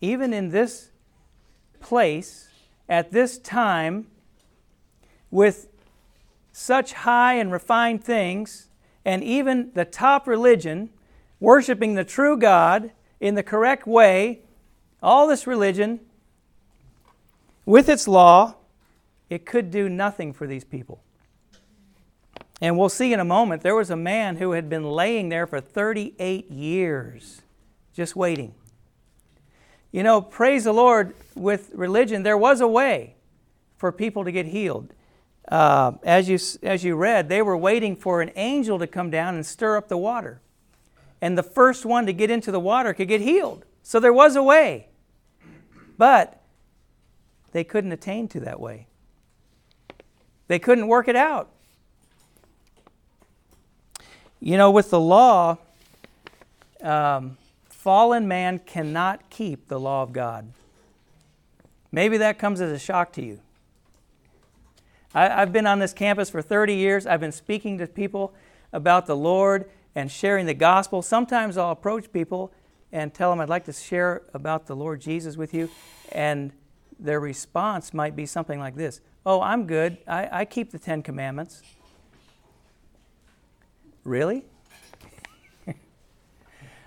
even 0.00 0.32
in 0.32 0.48
this 0.48 0.90
place, 1.78 2.48
at 2.88 3.12
this 3.12 3.38
time, 3.38 4.08
with 5.30 5.68
such 6.50 6.94
high 6.94 7.34
and 7.34 7.52
refined 7.52 8.02
things, 8.02 8.70
and 9.04 9.22
even 9.22 9.70
the 9.74 9.84
top 9.84 10.26
religion, 10.26 10.90
worshiping 11.38 11.94
the 11.94 12.02
true 12.02 12.36
God 12.36 12.90
in 13.20 13.36
the 13.36 13.44
correct 13.44 13.86
way, 13.86 14.40
all 15.00 15.28
this 15.28 15.46
religion, 15.46 16.00
with 17.64 17.88
its 17.88 18.08
law, 18.08 18.56
it 19.30 19.46
could 19.46 19.70
do 19.70 19.88
nothing 19.88 20.32
for 20.32 20.48
these 20.48 20.64
people. 20.64 21.03
And 22.64 22.78
we'll 22.78 22.88
see 22.88 23.12
in 23.12 23.20
a 23.20 23.26
moment, 23.26 23.60
there 23.60 23.74
was 23.74 23.90
a 23.90 23.96
man 23.96 24.36
who 24.36 24.52
had 24.52 24.70
been 24.70 24.84
laying 24.84 25.28
there 25.28 25.46
for 25.46 25.60
38 25.60 26.50
years, 26.50 27.42
just 27.92 28.16
waiting. 28.16 28.54
You 29.92 30.02
know, 30.02 30.22
praise 30.22 30.64
the 30.64 30.72
Lord, 30.72 31.14
with 31.34 31.72
religion, 31.74 32.22
there 32.22 32.38
was 32.38 32.62
a 32.62 32.66
way 32.66 33.16
for 33.76 33.92
people 33.92 34.24
to 34.24 34.32
get 34.32 34.46
healed. 34.46 34.94
uh, 35.48 35.92
as, 36.04 36.26
you, 36.26 36.38
as 36.62 36.82
you 36.82 36.96
read, 36.96 37.28
they 37.28 37.42
were 37.42 37.54
waiting 37.54 37.96
for 37.96 38.22
an 38.22 38.30
angel 38.34 38.78
to 38.78 38.86
come 38.86 39.10
down 39.10 39.34
and 39.34 39.44
stir 39.44 39.76
up 39.76 39.88
the 39.88 39.98
water. 39.98 40.40
And 41.20 41.36
the 41.36 41.42
first 41.42 41.84
one 41.84 42.06
to 42.06 42.14
get 42.14 42.30
into 42.30 42.50
the 42.50 42.60
water 42.60 42.94
could 42.94 43.08
get 43.08 43.20
healed. 43.20 43.66
So 43.82 44.00
there 44.00 44.10
was 44.10 44.36
a 44.36 44.42
way. 44.42 44.88
But 45.98 46.40
they 47.52 47.62
couldn't 47.62 47.92
attain 47.92 48.26
to 48.28 48.40
that 48.40 48.58
way, 48.58 48.86
they 50.48 50.58
couldn't 50.58 50.88
work 50.88 51.08
it 51.08 51.16
out. 51.16 51.50
You 54.44 54.58
know, 54.58 54.70
with 54.70 54.90
the 54.90 55.00
law, 55.00 55.56
um, 56.82 57.38
fallen 57.70 58.28
man 58.28 58.58
cannot 58.58 59.30
keep 59.30 59.68
the 59.68 59.80
law 59.80 60.02
of 60.02 60.12
God. 60.12 60.52
Maybe 61.90 62.18
that 62.18 62.38
comes 62.38 62.60
as 62.60 62.70
a 62.70 62.78
shock 62.78 63.10
to 63.14 63.24
you. 63.24 63.40
I, 65.14 65.28
have 65.28 65.50
been 65.50 65.66
on 65.66 65.78
this 65.78 65.94
campus 65.94 66.28
for 66.28 66.42
30 66.42 66.74
years. 66.74 67.06
I've 67.06 67.20
been 67.20 67.32
speaking 67.32 67.78
to 67.78 67.86
people 67.86 68.34
about 68.70 69.06
the 69.06 69.16
Lord 69.16 69.70
and 69.94 70.12
sharing 70.12 70.44
the 70.44 70.52
gospel. 70.52 71.00
Sometimes 71.00 71.56
I'll 71.56 71.70
approach 71.70 72.12
people 72.12 72.52
and 72.92 73.14
tell 73.14 73.30
them 73.30 73.40
I'd 73.40 73.48
like 73.48 73.64
to 73.64 73.72
share 73.72 74.20
about 74.34 74.66
the 74.66 74.76
Lord 74.76 75.00
Jesus 75.00 75.38
with 75.38 75.54
you, 75.54 75.70
and 76.12 76.52
their 77.00 77.18
response 77.18 77.94
might 77.94 78.14
be 78.14 78.26
something 78.26 78.60
like 78.60 78.74
this 78.74 79.00
Oh, 79.24 79.40
I'm 79.40 79.66
good. 79.66 79.96
I, 80.06 80.40
I 80.40 80.44
keep 80.44 80.70
the 80.70 80.78
Ten 80.78 81.02
Commandments. 81.02 81.62
Really? 84.04 84.44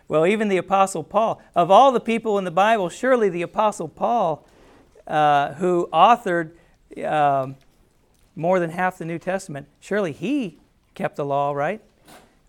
well, 0.07 0.27
even 0.27 0.49
the 0.49 0.57
Apostle 0.57 1.03
Paul, 1.03 1.41
of 1.55 1.71
all 1.71 1.91
the 1.91 1.99
people 1.99 2.37
in 2.37 2.43
the 2.43 2.51
Bible, 2.51 2.89
surely 2.89 3.27
the 3.27 3.41
Apostle 3.41 3.87
Paul, 3.87 4.47
uh, 5.07 5.53
who 5.55 5.89
authored 5.91 6.51
um, 7.03 7.55
more 8.35 8.59
than 8.59 8.69
half 8.69 8.99
the 8.99 9.05
New 9.05 9.17
Testament, 9.17 9.67
surely 9.79 10.11
he 10.11 10.59
kept 10.93 11.15
the 11.15 11.25
law, 11.25 11.53
right? 11.53 11.81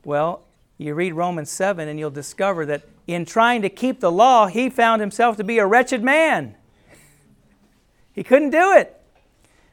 Well, 0.05 0.43
you 0.77 0.95
read 0.95 1.15
Romans 1.15 1.51
7 1.51 1.89
and 1.89 1.99
you'll 1.99 2.11
discover 2.11 2.67
that 2.67 2.83
in 3.07 3.25
trying 3.25 3.63
to 3.63 3.71
keep 3.71 4.01
the 4.01 4.13
law, 4.13 4.49
he 4.49 4.69
found 4.69 5.01
himself 5.01 5.39
to 5.39 5.45
be 5.45 5.59
a 5.59 5.67
wretched 5.67 6.05
man. 6.05 6.55
He 8.13 8.25
couldn't 8.25 8.51
do 8.51 8.73
it 8.73 9.01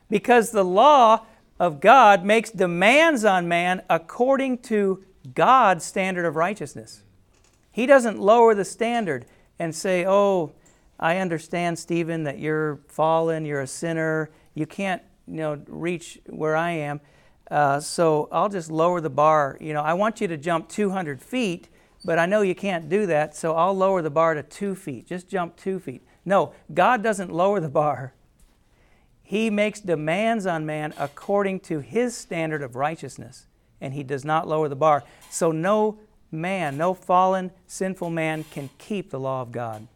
because 0.08 0.52
the 0.52 0.64
law 0.64 1.26
of 1.60 1.80
God 1.80 2.26
makes 2.26 2.52
demands 2.52 3.24
on 3.24 3.48
man 3.48 3.82
according 3.90 4.60
to 4.60 5.04
God's 5.34 5.86
standard 5.86 6.26
of 6.26 6.36
righteousness. 6.36 7.04
He 7.72 7.86
doesn't 7.86 8.20
lower 8.20 8.54
the 8.54 8.66
standard 8.66 9.26
and 9.60 9.74
say, 9.74 10.06
Oh, 10.06 10.54
I 11.00 11.18
understand, 11.18 11.78
Stephen, 11.78 12.24
that 12.24 12.40
you're 12.40 12.80
fallen, 12.88 13.46
you're 13.46 13.62
a 13.62 13.68
sinner, 13.68 14.30
you 14.54 14.66
can't 14.66 15.02
you 15.28 15.36
know, 15.36 15.62
reach 15.68 16.20
where 16.28 16.56
I 16.56 16.72
am. 16.72 17.02
Uh, 17.50 17.80
so 17.80 18.28
I'll 18.32 18.50
just 18.50 18.72
lower 18.72 19.02
the 19.02 19.10
bar. 19.10 19.58
You 19.60 19.74
know, 19.74 19.82
I 19.82 19.94
want 19.94 20.22
you 20.22 20.28
to 20.28 20.38
jump 20.38 20.70
200 20.70 21.22
feet, 21.22 21.68
but 22.04 22.18
I 22.18 22.26
know 22.26 22.42
you 22.42 22.56
can't 22.56 22.90
do 22.90 23.06
that, 23.08 23.36
so 23.36 23.56
I'll 23.56 23.76
lower 23.76 24.02
the 24.02 24.10
bar 24.10 24.34
to 24.34 24.44
two 24.44 24.76
feet. 24.76 25.08
Just 25.08 25.30
jump 25.30 25.56
two 25.56 25.80
feet. 25.80 26.04
No, 26.24 26.54
God 26.74 27.04
doesn't 27.04 27.32
lower 27.32 27.60
the 27.60 27.70
bar. 27.70 28.14
He 29.28 29.50
makes 29.50 29.82
demands 29.82 30.46
on 30.46 30.68
man 30.68 30.94
according 31.00 31.62
to 31.62 31.80
his 31.80 32.16
standard 32.16 32.62
of 32.62 32.76
righteousness, 32.76 33.48
and 33.82 33.96
he 33.96 34.04
does 34.04 34.24
not 34.24 34.48
lower 34.48 34.70
the 34.70 34.76
bar. 34.76 35.04
So 35.32 35.52
no 35.52 35.98
man, 36.32 36.78
no 36.78 36.94
fallen, 36.94 37.50
sinful 37.66 38.12
man 38.12 38.44
can 38.52 38.70
keep 38.78 39.10
the 39.10 39.20
law 39.20 39.42
of 39.42 39.52
God. 39.52 39.88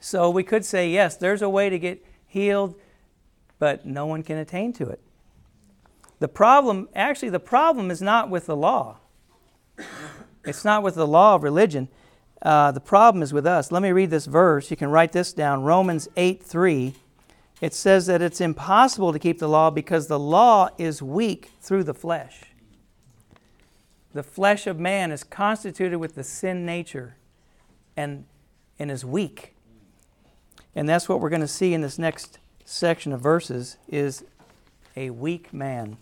So 0.00 0.30
we 0.30 0.42
could 0.42 0.64
say, 0.64 0.90
yes, 0.90 1.16
there's 1.16 1.42
a 1.42 1.48
way 1.48 1.70
to 1.70 1.78
get 1.78 2.04
healed, 2.26 2.74
but 3.60 3.86
no 3.86 4.04
one 4.04 4.24
can 4.24 4.36
attain 4.36 4.72
to 4.74 4.88
it. 4.88 5.00
The 6.18 6.28
problem, 6.28 6.88
actually, 6.94 7.28
the 7.28 7.38
problem 7.38 7.90
is 7.90 8.02
not 8.02 8.28
with 8.28 8.46
the 8.46 8.56
law. 8.56 8.98
It's 10.44 10.64
not 10.64 10.82
with 10.82 10.96
the 10.96 11.06
law 11.06 11.36
of 11.36 11.44
religion. 11.44 11.88
Uh, 12.42 12.72
the 12.72 12.80
problem 12.80 13.22
is 13.22 13.32
with 13.32 13.46
us. 13.46 13.70
Let 13.70 13.82
me 13.82 13.92
read 13.92 14.10
this 14.10 14.26
verse. 14.26 14.70
You 14.70 14.76
can 14.76 14.90
write 14.90 15.12
this 15.12 15.32
down 15.32 15.62
Romans 15.62 16.08
8 16.16 16.42
3. 16.42 16.94
It 17.60 17.74
says 17.74 18.06
that 18.06 18.22
it's 18.22 18.40
impossible 18.40 19.12
to 19.12 19.18
keep 19.18 19.38
the 19.38 19.48
law 19.48 19.70
because 19.70 20.06
the 20.06 20.18
law 20.18 20.70
is 20.78 21.02
weak 21.02 21.50
through 21.60 21.84
the 21.84 21.92
flesh. 21.92 22.44
The 24.14 24.22
flesh 24.22 24.66
of 24.66 24.78
man 24.78 25.12
is 25.12 25.22
constituted 25.22 25.98
with 25.98 26.14
the 26.14 26.24
sin 26.24 26.64
nature 26.64 27.16
and, 27.96 28.24
and 28.78 28.90
is 28.90 29.04
weak. 29.04 29.54
And 30.74 30.88
that's 30.88 31.08
what 31.08 31.20
we're 31.20 31.28
going 31.28 31.42
to 31.42 31.48
see 31.48 31.74
in 31.74 31.82
this 31.82 31.98
next 31.98 32.38
section 32.64 33.12
of 33.12 33.20
verses 33.20 33.76
is 33.88 34.24
a 34.96 35.10
weak 35.10 35.52
man. 35.52 35.98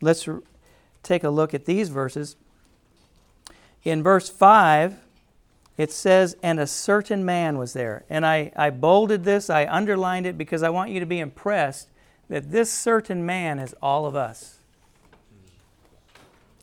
Let's 0.00 0.28
take 1.02 1.24
a 1.24 1.30
look 1.30 1.54
at 1.54 1.64
these 1.64 1.88
verses. 1.88 2.36
In 3.82 4.02
verse 4.02 4.28
5, 4.28 4.98
it 5.76 5.90
says, 5.90 6.36
And 6.42 6.60
a 6.60 6.66
certain 6.66 7.24
man 7.24 7.58
was 7.58 7.72
there. 7.72 8.04
And 8.10 8.26
I, 8.26 8.52
I 8.56 8.70
bolded 8.70 9.24
this, 9.24 9.50
I 9.50 9.66
underlined 9.66 10.26
it 10.26 10.36
because 10.36 10.62
I 10.62 10.70
want 10.70 10.90
you 10.90 11.00
to 11.00 11.06
be 11.06 11.20
impressed 11.20 11.88
that 12.28 12.50
this 12.50 12.72
certain 12.72 13.26
man 13.26 13.58
is 13.58 13.74
all 13.82 14.06
of 14.06 14.16
us. 14.16 14.58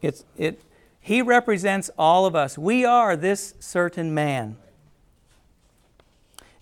It's, 0.01 0.23
it, 0.37 0.61
he 1.01 1.21
represents 1.21 1.89
all 1.97 2.25
of 2.25 2.35
us. 2.35 2.57
We 2.57 2.85
are 2.85 3.15
this 3.15 3.53
certain 3.59 4.13
man 4.13 4.57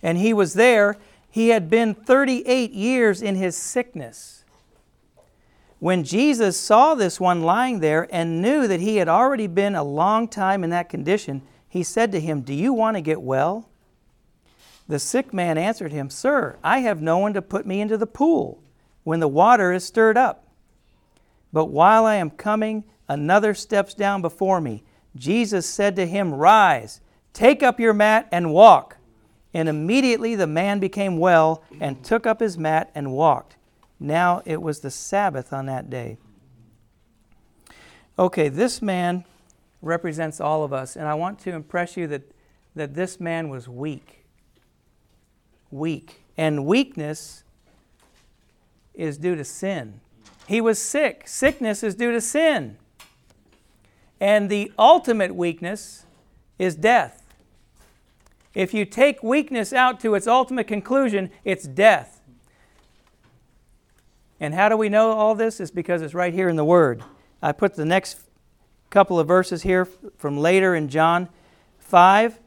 and 0.02 0.18
he 0.18 0.32
was 0.32 0.54
there. 0.54 0.96
He 1.30 1.48
had 1.48 1.68
been 1.68 1.94
38 1.94 2.72
years 2.72 3.22
in 3.22 3.36
his 3.36 3.56
sickness. 3.56 4.44
When 5.78 6.02
Jesus 6.02 6.58
saw 6.58 6.94
this 6.94 7.20
one 7.20 7.42
lying 7.42 7.80
there 7.80 8.08
and 8.10 8.42
knew 8.42 8.66
that 8.66 8.80
he 8.80 8.96
had 8.96 9.08
already 9.08 9.46
been 9.46 9.74
a 9.74 9.84
long 9.84 10.26
time 10.26 10.64
in 10.64 10.70
that 10.70 10.88
condition, 10.88 11.42
he 11.68 11.82
said 11.82 12.12
to 12.12 12.20
him, 12.20 12.40
Do 12.40 12.54
you 12.54 12.72
want 12.72 12.96
to 12.96 13.00
get 13.00 13.20
well? 13.20 13.68
The 14.88 14.98
sick 14.98 15.34
man 15.34 15.58
answered 15.58 15.92
him, 15.92 16.08
Sir, 16.08 16.58
I 16.64 16.78
have 16.80 17.02
no 17.02 17.18
one 17.18 17.34
to 17.34 17.42
put 17.42 17.66
me 17.66 17.80
into 17.80 17.98
the 17.98 18.06
pool 18.06 18.62
when 19.04 19.20
the 19.20 19.28
water 19.28 19.72
is 19.72 19.84
stirred 19.84 20.16
up. 20.16 20.46
But 21.52 21.66
while 21.66 22.06
I 22.06 22.16
am 22.16 22.30
coming, 22.30 22.84
another 23.06 23.54
steps 23.54 23.94
down 23.94 24.22
before 24.22 24.60
me. 24.60 24.82
Jesus 25.14 25.66
said 25.68 25.96
to 25.96 26.06
him, 26.06 26.34
Rise, 26.34 27.00
take 27.32 27.62
up 27.62 27.78
your 27.80 27.94
mat 27.94 28.28
and 28.32 28.52
walk. 28.52 28.96
And 29.52 29.68
immediately 29.68 30.34
the 30.34 30.46
man 30.46 30.78
became 30.78 31.18
well 31.18 31.62
and 31.80 32.04
took 32.04 32.26
up 32.26 32.40
his 32.40 32.58
mat 32.58 32.90
and 32.94 33.12
walked. 33.12 33.56
Now 33.98 34.42
it 34.44 34.62
was 34.62 34.80
the 34.80 34.90
Sabbath 34.90 35.52
on 35.52 35.66
that 35.66 35.90
day. 35.90 36.18
Okay, 38.18 38.48
this 38.48 38.82
man 38.82 39.24
represents 39.82 40.40
all 40.40 40.64
of 40.64 40.72
us, 40.72 40.96
and 40.96 41.06
I 41.06 41.14
want 41.14 41.38
to 41.40 41.52
impress 41.52 41.96
you 41.96 42.06
that, 42.08 42.22
that 42.74 42.94
this 42.94 43.20
man 43.20 43.48
was 43.48 43.68
weak. 43.68 44.24
Weak. 45.70 46.22
And 46.36 46.66
weakness 46.66 47.44
is 48.94 49.18
due 49.18 49.36
to 49.36 49.44
sin. 49.44 50.00
He 50.46 50.60
was 50.60 50.78
sick. 50.78 51.24
Sickness 51.26 51.82
is 51.82 51.94
due 51.94 52.12
to 52.12 52.20
sin. 52.20 52.78
And 54.20 54.50
the 54.50 54.72
ultimate 54.78 55.34
weakness 55.34 56.06
is 56.58 56.74
death. 56.74 57.22
If 58.54 58.74
you 58.74 58.84
take 58.84 59.22
weakness 59.22 59.72
out 59.72 60.00
to 60.00 60.14
its 60.14 60.26
ultimate 60.26 60.66
conclusion, 60.66 61.30
it's 61.44 61.64
death. 61.64 62.20
And 64.40 64.54
how 64.54 64.68
do 64.68 64.76
we 64.76 64.88
know 64.88 65.12
all 65.12 65.34
this? 65.34 65.60
Is 65.60 65.70
because 65.70 66.02
it's 66.02 66.14
right 66.14 66.32
here 66.32 66.48
in 66.48 66.56
the 66.56 66.64
Word. 66.64 67.02
I 67.42 67.52
put 67.52 67.74
the 67.74 67.84
next 67.84 68.27
couple 68.90 69.18
of 69.18 69.26
verses 69.26 69.62
here 69.62 69.84
from 70.16 70.38
later 70.38 70.74
in 70.74 70.88
John 70.88 71.28
5. 71.78 72.38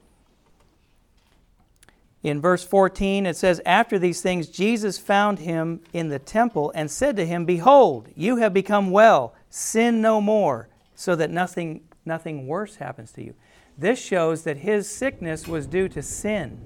In 2.23 2.39
verse 2.39 2.63
14, 2.63 3.25
it 3.25 3.35
says, 3.35 3.61
After 3.65 3.97
these 3.97 4.21
things, 4.21 4.47
Jesus 4.47 4.97
found 4.99 5.39
him 5.39 5.81
in 5.91 6.09
the 6.09 6.19
temple 6.19 6.71
and 6.75 6.89
said 6.89 7.15
to 7.15 7.25
him, 7.25 7.45
Behold, 7.45 8.09
you 8.15 8.37
have 8.37 8.53
become 8.53 8.91
well. 8.91 9.33
Sin 9.49 10.01
no 10.01 10.21
more, 10.21 10.69
so 10.95 11.15
that 11.15 11.31
nothing, 11.31 11.81
nothing 12.05 12.45
worse 12.45 12.75
happens 12.75 13.11
to 13.13 13.23
you. 13.23 13.33
This 13.77 13.99
shows 13.99 14.43
that 14.43 14.57
his 14.57 14.87
sickness 14.87 15.47
was 15.47 15.65
due 15.65 15.89
to 15.89 16.03
sin. 16.03 16.63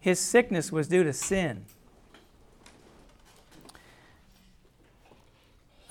His 0.00 0.18
sickness 0.18 0.72
was 0.72 0.88
due 0.88 1.04
to 1.04 1.12
sin. 1.12 1.66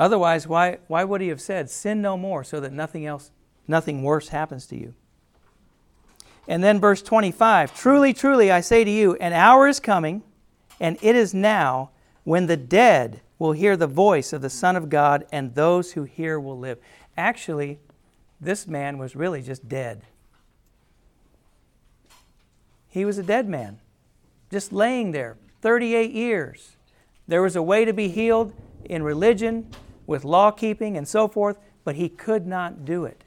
Otherwise, 0.01 0.47
why, 0.47 0.79
why 0.87 1.03
would 1.03 1.21
he 1.21 1.27
have 1.27 1.39
said, 1.39 1.69
Sin 1.69 2.01
no 2.01 2.17
more, 2.17 2.43
so 2.43 2.59
that 2.59 2.73
nothing 2.73 3.05
else, 3.05 3.29
nothing 3.67 4.01
worse 4.01 4.29
happens 4.29 4.65
to 4.65 4.75
you? 4.75 4.95
And 6.47 6.63
then 6.63 6.79
verse 6.79 7.03
25 7.03 7.77
Truly, 7.77 8.11
truly, 8.11 8.51
I 8.51 8.61
say 8.61 8.83
to 8.83 8.89
you, 8.89 9.13
an 9.17 9.31
hour 9.31 9.67
is 9.67 9.79
coming, 9.79 10.23
and 10.79 10.97
it 11.03 11.15
is 11.15 11.35
now, 11.35 11.91
when 12.23 12.47
the 12.47 12.57
dead 12.57 13.21
will 13.37 13.51
hear 13.51 13.77
the 13.77 13.85
voice 13.85 14.33
of 14.33 14.41
the 14.41 14.49
Son 14.49 14.75
of 14.75 14.89
God, 14.89 15.27
and 15.31 15.53
those 15.53 15.91
who 15.91 16.01
hear 16.01 16.39
will 16.39 16.57
live. 16.57 16.79
Actually, 17.15 17.77
this 18.39 18.65
man 18.65 18.97
was 18.97 19.15
really 19.15 19.43
just 19.43 19.69
dead. 19.69 20.01
He 22.89 23.05
was 23.05 23.19
a 23.19 23.23
dead 23.23 23.47
man, 23.47 23.79
just 24.49 24.73
laying 24.73 25.11
there, 25.11 25.37
38 25.61 26.09
years. 26.09 26.71
There 27.27 27.43
was 27.43 27.55
a 27.55 27.61
way 27.61 27.85
to 27.85 27.93
be 27.93 28.07
healed 28.07 28.51
in 28.85 29.03
religion, 29.03 29.69
with 30.11 30.23
law 30.25 30.51
keeping, 30.51 30.95
and 30.97 31.07
so 31.07 31.27
forth, 31.27 31.57
but 31.83 31.95
he 31.95 32.09
could 32.09 32.45
not 32.45 32.85
do 32.85 33.05
it. 33.05 33.23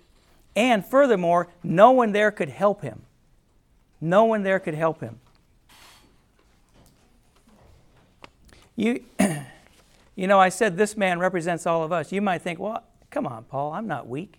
And 0.54 0.84
furthermore, 0.84 1.48
no 1.62 1.90
one 1.90 2.12
there 2.12 2.30
could 2.30 2.50
help 2.50 2.82
him. 2.82 3.02
No 4.00 4.24
one 4.24 4.42
there 4.42 4.60
could 4.60 4.74
help 4.74 5.00
him. 5.00 5.18
You, 8.76 9.02
you 10.14 10.26
know, 10.26 10.38
I 10.38 10.50
said 10.50 10.76
this 10.76 10.96
man 10.96 11.18
represents 11.18 11.66
all 11.66 11.82
of 11.82 11.90
us. 11.90 12.12
You 12.12 12.20
might 12.20 12.42
think, 12.42 12.58
well, 12.58 12.84
come 13.10 13.26
on, 13.26 13.44
Paul, 13.44 13.72
I'm 13.72 13.86
not 13.86 14.06
weak. 14.06 14.34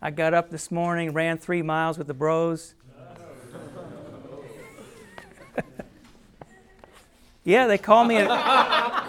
I 0.00 0.10
got 0.10 0.32
up 0.34 0.50
this 0.50 0.70
morning, 0.70 1.12
ran 1.12 1.36
three 1.38 1.62
miles 1.62 1.98
with 1.98 2.06
the 2.06 2.14
bros. 2.14 2.74
yeah, 7.44 7.66
they 7.66 7.78
call 7.78 8.04
me 8.04 8.16
at, 8.16 8.28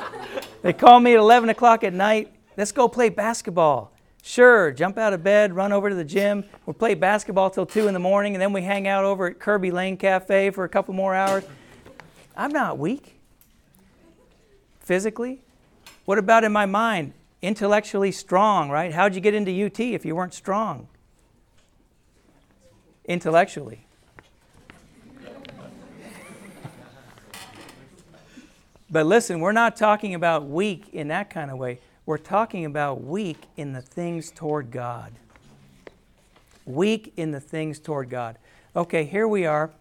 they 0.63 0.73
call 0.73 0.99
me 0.99 1.13
at 1.13 1.19
11 1.19 1.49
o'clock 1.49 1.83
at 1.83 1.93
night. 1.93 2.33
Let's 2.57 2.71
go 2.71 2.87
play 2.87 3.09
basketball. 3.09 3.93
Sure, 4.23 4.71
jump 4.71 4.97
out 4.97 5.11
of 5.11 5.21
bed, 5.21 5.53
run 5.53 5.73
over 5.73 5.89
to 5.89 5.95
the 5.95 6.05
gym. 6.05 6.45
We'll 6.65 6.73
play 6.73 6.93
basketball 6.93 7.49
till 7.49 7.65
2 7.65 7.87
in 7.87 7.93
the 7.93 7.99
morning, 7.99 8.33
and 8.33 8.41
then 8.41 8.53
we 8.53 8.61
hang 8.61 8.87
out 8.87 9.03
over 9.03 9.27
at 9.27 9.37
Kerbey 9.37 9.71
Lane 9.71 9.97
Cafe 9.97 10.49
for 10.51 10.63
a 10.63 10.69
couple 10.69 10.93
more 10.93 11.13
hours. 11.13 11.43
I'm 12.35 12.51
not 12.51 12.77
weak 12.77 13.19
physically. 14.79 15.41
What 16.05 16.17
about 16.17 16.45
in 16.45 16.53
my 16.53 16.65
mind? 16.65 17.13
Intellectually 17.41 18.13
strong, 18.13 18.69
right? 18.69 18.93
How'd 18.93 19.15
you 19.15 19.21
get 19.21 19.33
into 19.33 19.51
UT 19.65 19.79
if 19.79 20.05
you 20.05 20.15
weren't 20.15 20.33
strong? 20.33 20.87
Intellectually. 23.05 23.85
But 28.93 29.07
listen, 29.07 29.39
we're 29.39 29.53
not 29.53 29.75
talking 29.75 30.13
about 30.13 30.47
weak 30.47 30.89
in 30.93 31.07
that 31.07 31.31
kind 31.31 31.49
of 31.49 31.57
way. 31.57 31.79
We're 32.05 32.19
talking 32.19 32.63
about 32.63 33.03
weak 33.03 33.39
in 33.57 33.73
the 33.73 33.81
things 33.81 34.29
toward 34.29 34.69
God. 34.69 35.13
Weak 36.63 37.11
in 37.17 37.31
the 37.31 37.39
things 37.39 37.79
toward 37.79 38.11
God. 38.11 38.37
Okay, 38.75 39.03
here 39.03 39.27
we 39.27 39.47
are. 39.47 39.71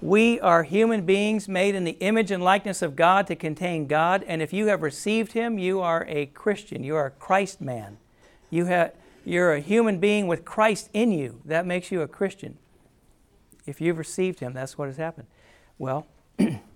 We 0.00 0.40
are 0.40 0.64
human 0.64 1.06
beings 1.06 1.46
made 1.46 1.76
in 1.76 1.84
the 1.84 1.96
image 2.00 2.32
and 2.32 2.42
likeness 2.42 2.82
of 2.82 2.96
God 2.96 3.28
to 3.28 3.36
contain 3.36 3.86
God. 3.86 4.24
And 4.26 4.42
if 4.42 4.52
you 4.52 4.66
have 4.66 4.82
received 4.82 5.34
Him, 5.34 5.60
you 5.60 5.80
are 5.80 6.04
a 6.08 6.26
Christian. 6.26 6.82
You 6.82 6.96
are 6.96 7.06
a 7.06 7.10
Christ 7.12 7.60
man. 7.60 7.98
You 8.50 8.64
have, 8.64 8.92
you're 9.24 9.52
a 9.52 9.60
human 9.60 10.00
being 10.00 10.26
with 10.26 10.44
Christ 10.44 10.90
in 10.92 11.12
you. 11.12 11.40
That 11.44 11.64
makes 11.64 11.92
you 11.92 12.02
a 12.02 12.08
Christian. 12.08 12.58
If 13.66 13.80
you've 13.80 13.98
received 13.98 14.40
Him, 14.40 14.52
that's 14.52 14.76
what 14.76 14.88
has 14.88 14.96
happened. 14.96 15.28
Well, 15.78 16.08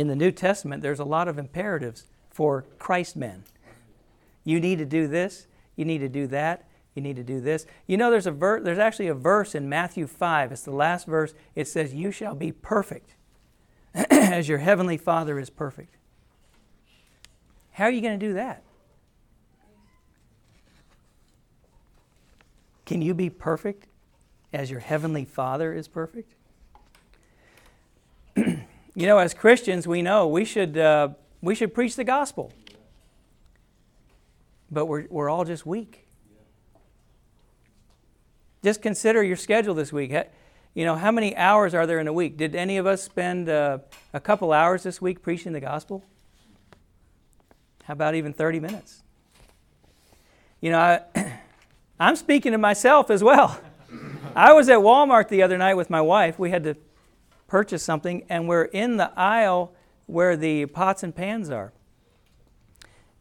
in 0.00 0.08
the 0.08 0.16
New 0.16 0.32
Testament, 0.32 0.82
there's 0.82 0.98
a 0.98 1.04
lot 1.04 1.28
of 1.28 1.38
imperatives 1.38 2.06
for 2.30 2.64
Christ 2.78 3.16
men. 3.16 3.44
You 4.44 4.58
need 4.58 4.78
to 4.78 4.86
do 4.86 5.06
this, 5.06 5.46
you 5.76 5.84
need 5.84 5.98
to 5.98 6.08
do 6.08 6.26
that, 6.28 6.66
you 6.94 7.02
need 7.02 7.16
to 7.16 7.22
do 7.22 7.38
this. 7.38 7.66
You 7.86 7.98
know, 7.98 8.10
there's 8.10 8.26
a 8.26 8.30
ver- 8.32 8.60
there's 8.60 8.78
actually 8.78 9.08
a 9.08 9.14
verse 9.14 9.54
in 9.54 9.68
Matthew 9.68 10.06
5. 10.06 10.52
It's 10.52 10.62
the 10.62 10.70
last 10.70 11.06
verse. 11.06 11.34
It 11.54 11.68
says, 11.68 11.92
"You 11.94 12.10
shall 12.10 12.34
be 12.34 12.50
perfect, 12.50 13.14
as 13.94 14.48
your 14.48 14.58
heavenly 14.58 14.96
Father 14.96 15.38
is 15.38 15.50
perfect." 15.50 15.96
How 17.72 17.84
are 17.84 17.90
you 17.90 18.00
going 18.00 18.18
to 18.18 18.26
do 18.26 18.32
that? 18.32 18.62
Can 22.86 23.02
you 23.02 23.12
be 23.12 23.28
perfect 23.28 23.86
as 24.50 24.70
your 24.70 24.80
heavenly 24.80 25.26
Father 25.26 25.74
is 25.74 25.88
perfect? 25.88 26.34
you 29.00 29.06
know, 29.06 29.16
as 29.16 29.32
Christians, 29.32 29.88
we 29.88 30.02
know 30.02 30.28
we 30.28 30.44
should 30.44 30.76
uh, 30.76 31.08
we 31.40 31.54
should 31.54 31.72
preach 31.72 31.96
the 31.96 32.04
gospel, 32.04 32.52
but 34.70 34.84
we're 34.84 35.06
we're 35.08 35.30
all 35.30 35.46
just 35.46 35.64
weak. 35.64 36.06
Just 38.62 38.82
consider 38.82 39.22
your 39.22 39.38
schedule 39.38 39.72
this 39.72 39.90
week. 39.90 40.12
You 40.74 40.84
know, 40.84 40.96
how 40.96 41.10
many 41.10 41.34
hours 41.34 41.72
are 41.72 41.86
there 41.86 41.98
in 41.98 42.08
a 42.08 42.12
week? 42.12 42.36
Did 42.36 42.54
any 42.54 42.76
of 42.76 42.86
us 42.86 43.02
spend 43.02 43.48
uh, 43.48 43.78
a 44.12 44.20
couple 44.20 44.52
hours 44.52 44.82
this 44.82 45.00
week 45.00 45.22
preaching 45.22 45.54
the 45.54 45.60
gospel? 45.60 46.04
How 47.84 47.92
about 47.92 48.14
even 48.14 48.34
30 48.34 48.60
minutes? 48.60 49.02
You 50.60 50.72
know, 50.72 50.78
I, 50.78 51.40
I'm 51.98 52.16
speaking 52.16 52.52
to 52.52 52.58
myself 52.58 53.10
as 53.10 53.24
well. 53.24 53.58
I 54.36 54.52
was 54.52 54.68
at 54.68 54.80
Walmart 54.80 55.28
the 55.28 55.42
other 55.42 55.56
night 55.56 55.74
with 55.74 55.88
my 55.88 56.02
wife. 56.02 56.38
We 56.38 56.50
had 56.50 56.64
to 56.64 56.76
purchase 57.50 57.82
something, 57.82 58.24
and 58.28 58.46
we're 58.46 58.62
in 58.62 58.96
the 58.96 59.10
aisle 59.18 59.74
where 60.06 60.36
the 60.36 60.66
pots 60.66 61.02
and 61.02 61.14
pans 61.14 61.50
are. 61.50 61.72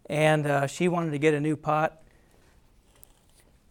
And 0.05 0.45
uh, 0.45 0.67
she 0.67 0.87
wanted 0.87 1.11
to 1.11 1.17
get 1.17 1.33
a 1.33 1.39
new 1.39 1.57
pot. 1.57 2.03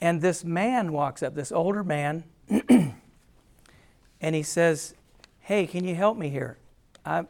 And 0.00 0.20
this 0.20 0.44
man 0.44 0.92
walks 0.92 1.22
up, 1.22 1.36
this 1.36 1.52
older 1.52 1.84
man, 1.84 2.24
and 4.20 4.34
he 4.34 4.42
says, 4.42 4.94
Hey, 5.38 5.64
can 5.64 5.84
you 5.84 5.94
help 5.94 6.18
me 6.18 6.28
here? 6.28 6.58
I, 7.06 7.26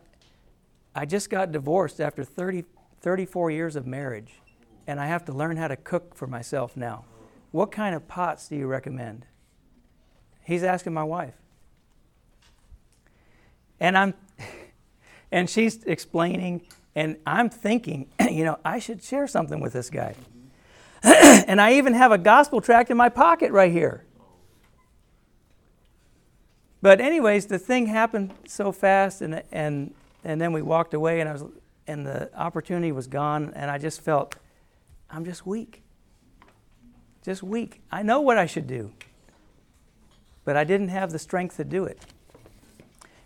I 0.95 1.05
just 1.05 1.29
got 1.29 1.53
divorced 1.53 2.01
after 2.01 2.25
30, 2.25 2.65
34 3.03 3.51
years 3.51 3.77
of 3.77 3.87
marriage, 3.87 4.41
and 4.87 4.99
I 4.99 5.07
have 5.07 5.27
to 5.27 5.33
learn 5.33 5.59
how 5.59 5.69
to 5.69 5.77
cook 5.77 6.15
for 6.15 6.27
myself 6.27 6.79
now. 6.79 7.05
What 7.51 7.73
kind 7.73 7.95
of 7.95 8.09
pots 8.09 8.49
do 8.49 8.57
you 8.57 8.67
recommend? 8.67 9.27
He's 10.45 10.65
asking 10.65 10.95
my 10.95 11.05
wife. 11.05 11.35
And 13.81 13.97
I'm 13.97 14.15
and 15.31 15.49
she's 15.49 15.83
explaining 15.85 16.63
and 16.95 17.17
I'm 17.27 17.51
thinking, 17.51 18.09
you 18.31 18.45
know, 18.45 18.59
I 18.65 18.79
should 18.79 19.03
share 19.03 19.27
something 19.27 19.61
with 19.61 19.73
this 19.73 19.91
guy. 19.91 20.15
and 21.03 21.61
I 21.61 21.75
even 21.75 21.95
have 21.95 22.11
a 22.11 22.19
gospel 22.19 22.61
tract 22.61 22.91
in 22.91 22.97
my 22.97 23.09
pocket 23.09 23.53
right 23.53 23.71
here. 23.71 24.05
But 26.81 27.01
anyways, 27.01 27.47
the 27.47 27.59
thing 27.59 27.87
happened 27.87 28.33
so 28.47 28.73
fast, 28.73 29.21
and 29.21 29.43
and 29.51 29.95
and 30.25 30.41
then 30.41 30.53
we 30.53 30.63
walked 30.63 30.95
away, 30.95 31.21
and 31.21 31.29
I 31.29 31.33
was, 31.33 31.45
and 31.87 32.07
the 32.07 32.31
opportunity 32.37 32.93
was 32.93 33.07
gone, 33.07 33.53
and 33.55 33.71
I 33.71 33.79
just 33.79 34.01
felt, 34.01 34.37
I'm 35.11 35.25
just 35.25 35.47
weak. 35.47 35.83
Just 37.25 37.43
weak. 37.43 37.81
I 37.91 38.03
know 38.03 38.21
what 38.21 38.39
I 38.39 38.47
should 38.47 38.67
do, 38.67 38.93
but 40.45 40.57
I 40.57 40.65
didn't 40.65 40.89
have 40.89 41.11
the 41.11 41.19
strength 41.19 41.57
to 41.57 41.65
do 41.65 41.85
it. 41.85 42.01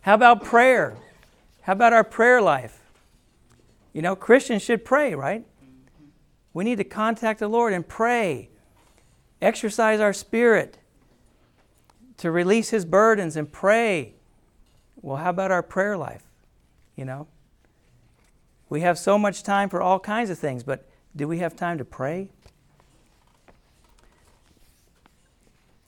How 0.03 0.15
about 0.15 0.45
prayer? 0.45 0.97
How 1.63 1.73
about 1.73 1.93
our 1.93 2.05
prayer 2.05 2.43
life? 2.43 2.81
You 3.93 4.03
know, 4.03 4.17
Christians 4.17 4.63
should 4.63 4.85
pray, 4.85 5.15
right? 5.15 5.47
We 6.53 6.65
need 6.65 6.79
to 6.79 6.85
contact 6.85 7.39
the 7.39 7.49
Lord 7.49 7.73
and 7.73 7.87
pray, 7.87 8.51
exercise 9.41 10.01
our 10.01 10.13
spirit 10.13 10.79
to 12.19 12.31
release 12.31 12.71
His 12.71 12.85
burdens 12.85 13.37
and 13.37 13.51
pray. 13.51 14.15
Well, 15.01 15.19
how 15.19 15.31
about 15.31 15.51
our 15.51 15.63
prayer 15.63 15.97
life? 15.97 16.25
You 16.97 17.05
know, 17.05 17.29
we 18.69 18.81
have 18.81 18.99
so 18.99 19.17
much 19.19 19.43
time 19.43 19.69
for 19.69 19.81
all 19.81 20.01
kinds 20.01 20.31
of 20.31 20.39
things, 20.39 20.65
but 20.65 20.89
do 21.15 21.29
we 21.29 21.39
have 21.39 21.55
time 21.55 21.79
to 21.79 21.85
pray? 21.85 22.29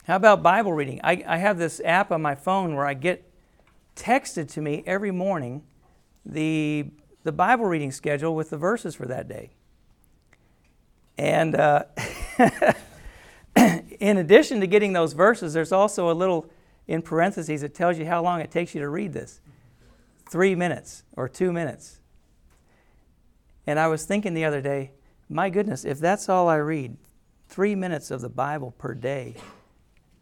How 0.05 0.17
about 0.17 0.43
Bible 0.43 0.73
reading? 0.73 1.01
I, 1.03 1.25
I 1.27 1.39
have 1.39 1.59
this 1.59 1.81
app 1.85 2.13
on 2.13 2.23
my 2.23 2.35
phone 2.35 2.77
where 2.77 2.87
I 2.87 2.95
get 2.95 3.29
texted 3.97 4.51
to 4.53 4.61
me 4.61 4.83
every 4.87 5.11
morning 5.11 5.63
the, 6.25 6.87
the 7.23 7.33
Bible 7.33 7.65
reading 7.67 7.93
schedule 7.93 8.35
with 8.35 8.51
the 8.51 8.57
verses 8.57 8.95
for 8.95 9.07
that 9.07 9.29
day. 9.29 9.51
And 11.17 11.55
uh, 11.55 11.85
in 14.01 14.19
addition 14.19 14.61
to 14.61 14.67
getting 14.67 14.93
those 14.93 15.13
verses, 15.13 15.53
there's 15.53 15.73
also 15.73 16.11
a 16.11 16.15
little 16.15 16.51
in 16.87 17.03
parentheses 17.03 17.61
that 17.63 17.75
tells 17.75 17.99
you 17.99 18.07
how 18.07 18.23
long 18.23 18.41
it 18.41 18.51
takes 18.51 18.75
you 18.75 18.81
to 18.81 18.89
read 18.89 19.13
this 19.13 19.41
three 20.29 20.55
minutes 20.55 21.05
or 21.17 21.29
two 21.29 21.53
minutes. 21.53 22.01
And 23.67 23.79
I 23.79 23.87
was 23.89 24.05
thinking 24.05 24.35
the 24.35 24.45
other 24.45 24.61
day, 24.61 24.93
my 25.29 25.49
goodness, 25.49 25.85
if 25.85 25.99
that's 25.99 26.29
all 26.29 26.49
I 26.49 26.57
read, 26.57 26.97
three 27.49 27.75
minutes 27.75 28.11
of 28.11 28.21
the 28.21 28.29
Bible 28.29 28.73
per 28.73 28.95
day, 28.95 29.37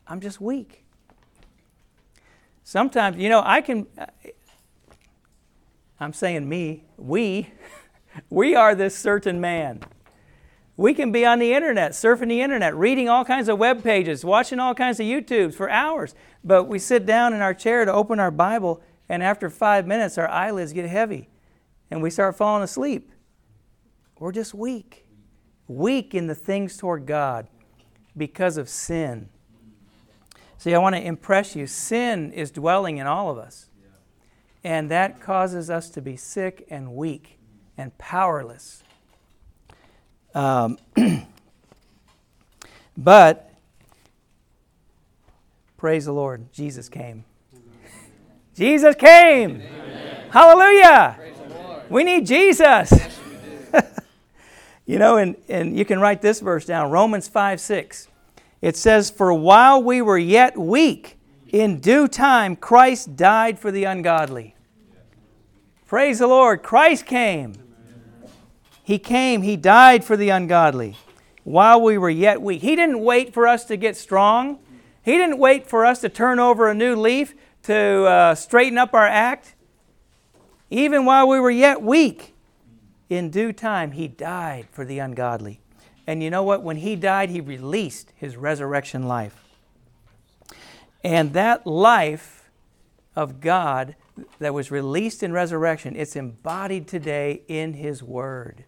I'm 0.07 0.21
just 0.21 0.41
weak. 0.41 0.85
Sometimes, 2.65 3.19
you 3.19 3.29
know, 3.29 3.43
I 3.45 3.61
can, 3.61 3.87
uh, 3.99 4.07
I'm 5.99 6.13
saying 6.13 6.49
me, 6.49 6.85
we, 6.97 7.51
we 8.31 8.55
are 8.55 8.75
this 8.75 8.97
certain 8.97 9.41
man. 9.41 9.81
We 10.77 10.95
can 10.95 11.13
be 11.13 11.27
on 11.27 11.39
the 11.39 11.53
internet, 11.53 11.93
surfing 11.93 12.29
the 12.29 12.41
internet, 12.41 12.75
reading 12.75 13.09
all 13.09 13.25
kinds 13.25 13.49
of 13.49 13.59
web 13.59 13.83
pages, 13.83 14.25
watching 14.25 14.59
all 14.59 14.75
kinds 14.75 15.01
of 15.01 15.07
YouTubes 15.07 15.55
for 15.55 15.69
hours. 15.69 16.15
But 16.43 16.65
we 16.65 16.79
sit 16.79 17.05
down 17.05 17.35
in 17.35 17.41
our 17.41 17.55
chair 17.55 17.85
to 17.85 17.93
open 17.93 18.19
our 18.19 18.31
Bible, 18.31 18.81
and 19.09 19.23
after 19.23 19.51
five 19.51 19.87
minutes, 19.87 20.17
our 20.17 20.29
eyelids 20.29 20.73
get 20.73 20.89
heavy 20.89 21.29
and 21.93 22.03
we 22.03 22.09
start 22.09 22.35
falling 22.35 22.63
asleep. 22.63 23.13
We're 24.19 24.33
just 24.33 24.55
weak. 24.55 25.07
Weak 25.69 26.15
in 26.15 26.27
the 26.27 26.35
things 26.35 26.79
toward 26.79 27.05
God 27.05 27.49
because 28.17 28.57
of 28.57 28.67
sin. 28.67 29.29
See, 30.63 30.77
I 30.77 30.79
want 30.79 30.95
to 30.95 31.03
impress 31.03 31.57
you 31.57 31.67
sin 31.67 32.31
is 32.31 32.53
dwelling 32.53 32.99
in 32.99 33.07
all 33.09 33.31
of 33.31 33.37
us. 33.37 33.69
And 34.63 34.93
that 34.93 35.21
causes 35.21 35.69
us 35.69 35.91
to 35.91 36.01
be 36.01 36.17
sick 36.17 36.65
and 36.71 36.95
weak 36.95 37.41
and 37.77 37.99
powerless. 37.99 38.85
Um, 40.37 40.79
but, 42.97 43.53
praise 45.79 46.05
the 46.05 46.13
Lord, 46.13 46.53
Jesus 46.53 46.89
came. 46.89 47.25
Jesus 48.55 48.95
came. 48.95 49.63
Amen. 49.63 50.31
Hallelujah. 50.31 51.19
We 51.91 52.05
need 52.05 52.25
Jesus. 52.25 52.93
you 54.87 55.01
know, 55.01 55.17
and, 55.17 55.35
and 55.49 55.77
you 55.77 55.85
can 55.85 55.99
write 55.99 56.23
this 56.23 56.39
verse 56.39 56.65
down 56.65 56.93
Romans 56.93 57.27
5 57.27 57.61
6. 57.61 58.07
It 58.63 58.77
says, 58.77 59.11
For 59.11 59.35
while 59.35 59.83
we 59.83 60.01
were 60.01 60.17
yet 60.17 60.57
weak, 60.57 61.19
in 61.49 61.81
due 61.81 62.09
time 62.09 62.57
Christ 62.57 63.17
died 63.17 63.59
for 63.59 63.71
the 63.71 63.85
ungodly. 63.85 64.55
Praise 65.87 66.21
the 66.21 66.29
Lord. 66.29 66.63
Christ 66.63 67.05
came. 67.05 67.55
He 68.83 68.99
came, 68.99 69.43
He 69.43 69.57
died 69.57 70.05
for 70.05 70.17
the 70.17 70.31
ungodly 70.31 70.97
while 71.45 71.81
we 71.81 71.99
were 71.99 72.11
yet 72.11 72.41
weak. 72.41 72.63
He 72.63 72.77
didn't 72.77 73.01
wait 73.01 73.35
for 73.35 73.47
us 73.47 73.65
to 73.67 73.77
get 73.77 73.97
strong, 73.97 74.59
He 75.03 75.13
didn't 75.19 75.39
wait 75.39 75.67
for 75.67 75.85
us 75.85 76.01
to 76.01 76.09
turn 76.09 76.39
over 76.39 76.69
a 76.69 76.75
new 76.75 76.95
leaf, 76.97 77.35
to 77.65 78.05
uh, 78.05 78.35
straighten 78.35 78.79
up 78.79 78.95
our 78.95 79.07
act. 79.07 79.55
Even 80.71 81.05
while 81.05 81.29
we 81.29 81.39
were 81.39 81.51
yet 81.51 81.83
weak, 81.83 82.35
in 83.11 83.29
due 83.29 83.53
time, 83.53 83.93
He 83.93 84.09
died 84.09 84.67
for 84.71 84.85
the 84.85 84.99
ungodly. 84.99 85.61
And 86.07 86.23
you 86.23 86.31
know 86.31 86.43
what? 86.43 86.63
When 86.63 86.77
He 86.77 86.97
died, 86.97 87.31
He 87.31 87.41
released 87.41 88.13
His 88.17 88.37
resurrection 88.37 89.07
life. 89.07 89.43
And 91.05 91.33
that 91.33 91.67
life 91.67 92.51
of 93.15 93.41
God 93.41 93.97
that 94.39 94.55
was 94.55 94.71
released 94.71 95.23
in 95.23 95.33
resurrection, 95.33 95.97
it's 95.97 96.17
embodied 96.17 96.87
today 96.87 97.43
in 97.49 97.75
His 97.75 98.03
Word. 98.03 98.65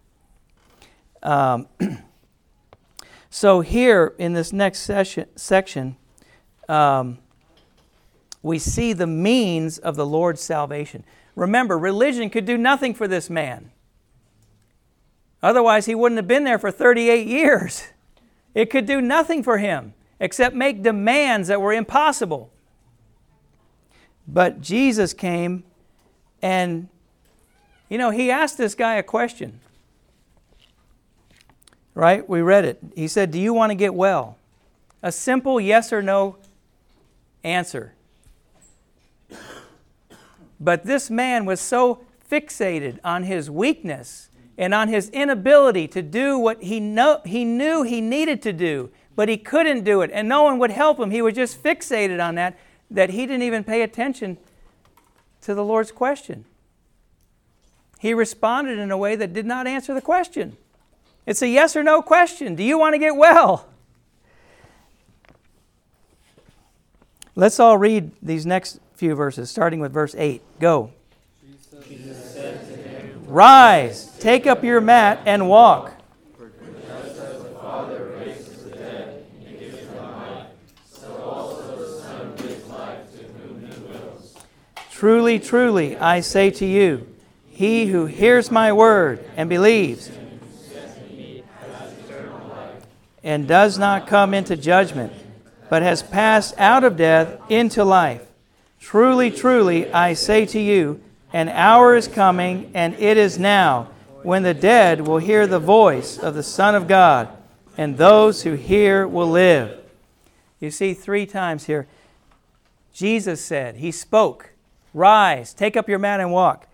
Um, 1.23 1.69
so, 3.31 3.61
here 3.61 4.15
in 4.19 4.35
this 4.35 4.53
next 4.53 4.81
session, 4.81 5.27
section, 5.37 5.97
um, 6.69 7.19
we 8.43 8.59
see 8.59 8.93
the 8.93 9.07
means 9.07 9.79
of 9.79 9.97
the 9.97 10.07
Lord's 10.07 10.43
salvation. 10.43 11.05
Remember, 11.35 11.79
religion 11.79 12.31
could 12.31 12.45
do 12.45 12.59
nothing 12.59 12.95
for 12.95 13.09
this 13.09 13.31
man. 13.31 13.71
Otherwise, 15.45 15.85
he 15.85 15.95
wouldn't 15.95 16.17
have 16.17 16.27
been 16.27 16.45
there 16.45 16.59
for 16.59 16.71
38 16.71 17.27
years. 17.27 17.89
It 18.55 18.71
could 18.71 18.87
do 18.87 19.03
nothing 19.03 19.43
for 19.43 19.59
him 19.59 19.93
except 20.19 20.57
make 20.57 20.83
demands 20.83 21.49
that 21.49 21.61
were 21.61 21.75
impossible. 21.75 22.51
But 24.27 24.63
Jesus 24.63 25.13
came 25.13 25.65
and, 26.41 26.89
you 27.91 27.99
know, 27.99 28.09
he 28.09 28.31
asked 28.31 28.57
this 28.57 28.75
guy 28.75 28.95
a 28.95 29.03
question. 29.03 29.61
Right? 31.93 32.27
We 32.27 32.41
read 32.41 32.65
it. 32.65 32.79
He 32.97 33.07
said, 33.07 33.31
Do 33.31 33.39
you 33.39 33.53
want 33.53 33.69
to 33.69 33.75
get 33.75 33.95
well? 33.95 34.39
A 35.03 35.13
simple 35.13 35.61
yes 35.61 35.93
or 35.93 36.01
no 36.01 36.39
answer. 37.43 37.93
But 40.59 40.87
this 40.87 41.11
man 41.11 41.45
was 41.45 41.61
so 41.61 42.03
fixated 42.31 42.99
on 43.05 43.25
his 43.25 43.51
weakness 43.51 44.31
and 44.57 44.73
on 44.73 44.89
his 44.89 45.11
inability 45.11 45.89
to 45.89 46.03
do 46.03 46.39
what 46.39 46.63
he, 46.63 46.81
know, 46.81 47.21
he 47.25 47.45
knew 47.45 47.83
he 47.83 48.01
needed 48.01 48.43
to 48.43 48.53
do, 48.53 48.91
but 49.17 49.29
he 49.29 49.37
couldn't 49.37 49.85
do 49.85 50.01
it, 50.03 50.11
and 50.13 50.29
no 50.29 50.43
one 50.43 50.59
would 50.59 50.71
help 50.71 50.99
him. 50.99 51.11
He 51.11 51.23
was 51.23 51.35
just 51.35 51.63
fixated 51.63 52.25
on 52.25 52.37
that, 52.37 52.59
that 52.91 53.11
he 53.11 53.27
didn't 53.27 53.43
even 53.43 53.65
pay 53.65 53.83
attention 53.83 54.39
to 55.43 55.55
the 55.55 55.65
Lord's 55.65 55.93
question. 55.93 56.45
He 57.99 58.15
responded 58.15 58.79
in 58.79 58.91
a 58.91 58.99
way 58.99 59.17
that 59.17 59.33
did 59.33 59.47
not 59.47 59.67
answer 59.67 59.95
the 59.95 60.03
question. 60.03 60.57
It's 61.27 61.43
a 61.43 61.49
yes 61.49 61.75
or 61.75 61.83
no 61.83 62.03
question. 62.03 62.55
Do 62.55 62.63
you 62.63 62.79
want 62.79 62.95
to 62.95 62.99
get 62.99 63.17
well? 63.17 63.67
Let's 67.35 67.59
all 67.59 67.79
read 67.79 68.13
these 68.23 68.47
next 68.47 68.79
few 68.95 69.15
verses, 69.15 69.51
starting 69.51 69.81
with 69.81 69.93
verse 69.93 70.15
8. 70.17 70.43
Go. 70.61 70.93
Rise, 73.35 74.17
take 74.21 74.47
up 74.47 74.63
your 74.63 74.81
mat, 74.81 75.21
and 75.27 75.49
walk. 75.49 75.93
Truly, 84.93 85.41
truly, 85.41 85.97
I 85.97 86.21
say 86.21 86.53
to 86.53 86.65
you, 86.65 87.09
he 87.51 87.87
who 87.87 88.07
hears 88.07 88.53
my 88.53 88.73
word 88.73 89.29
and 89.37 89.49
believes 89.49 90.13
and 93.25 93.49
does 93.49 93.77
not 93.77 94.07
come 94.07 94.33
into 94.33 94.57
judgment, 94.57 95.13
but 95.69 95.83
has 95.83 96.05
passed 96.05 96.55
out 96.57 96.85
of 96.85 96.97
death 96.97 97.41
into 97.49 97.83
life. 97.83 98.23
Truly, 98.79 99.33
truly, 99.33 99.93
I 99.93 100.15
say 100.15 100.47
to 100.47 100.61
you, 100.61 101.01
an 101.35 101.49
hour 101.49 101.97
is 101.97 102.07
coming, 102.07 102.71
and 102.75 102.95
it 102.95 103.17
is 103.17 103.41
now, 103.41 103.91
when 104.23 104.45
the 104.45 104.55
dead 104.55 105.01
will 105.05 105.19
hear 105.19 105.49
the 105.49 105.59
voice 105.59 106.17
of 106.17 106.35
the 106.35 106.45
Son 106.45 106.77
of 106.77 106.87
God, 106.87 107.29
and 107.77 107.99
those 107.99 108.45
who 108.45 108.53
hear 108.53 109.07
will 109.09 109.29
live. 109.29 109.81
You 110.61 110.71
see, 110.71 110.95
three 110.95 111.27
times 111.27 111.67
here, 111.67 111.89
Jesus 112.93 113.45
said, 113.45 113.75
He 113.79 113.91
spoke, 113.91 114.53
Rise, 114.95 115.53
take 115.53 115.77
up 115.77 115.89
your 115.89 115.99
mat 115.99 116.21
and 116.21 116.31
walk. 116.31 116.69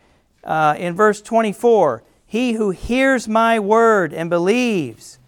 Uh, 0.44 0.74
in 0.76 0.94
verse 0.94 1.22
24, 1.22 2.02
He 2.26 2.52
who 2.52 2.68
hears 2.68 3.26
my 3.26 3.58
word 3.58 4.12
and 4.12 4.28
believes 4.28 5.18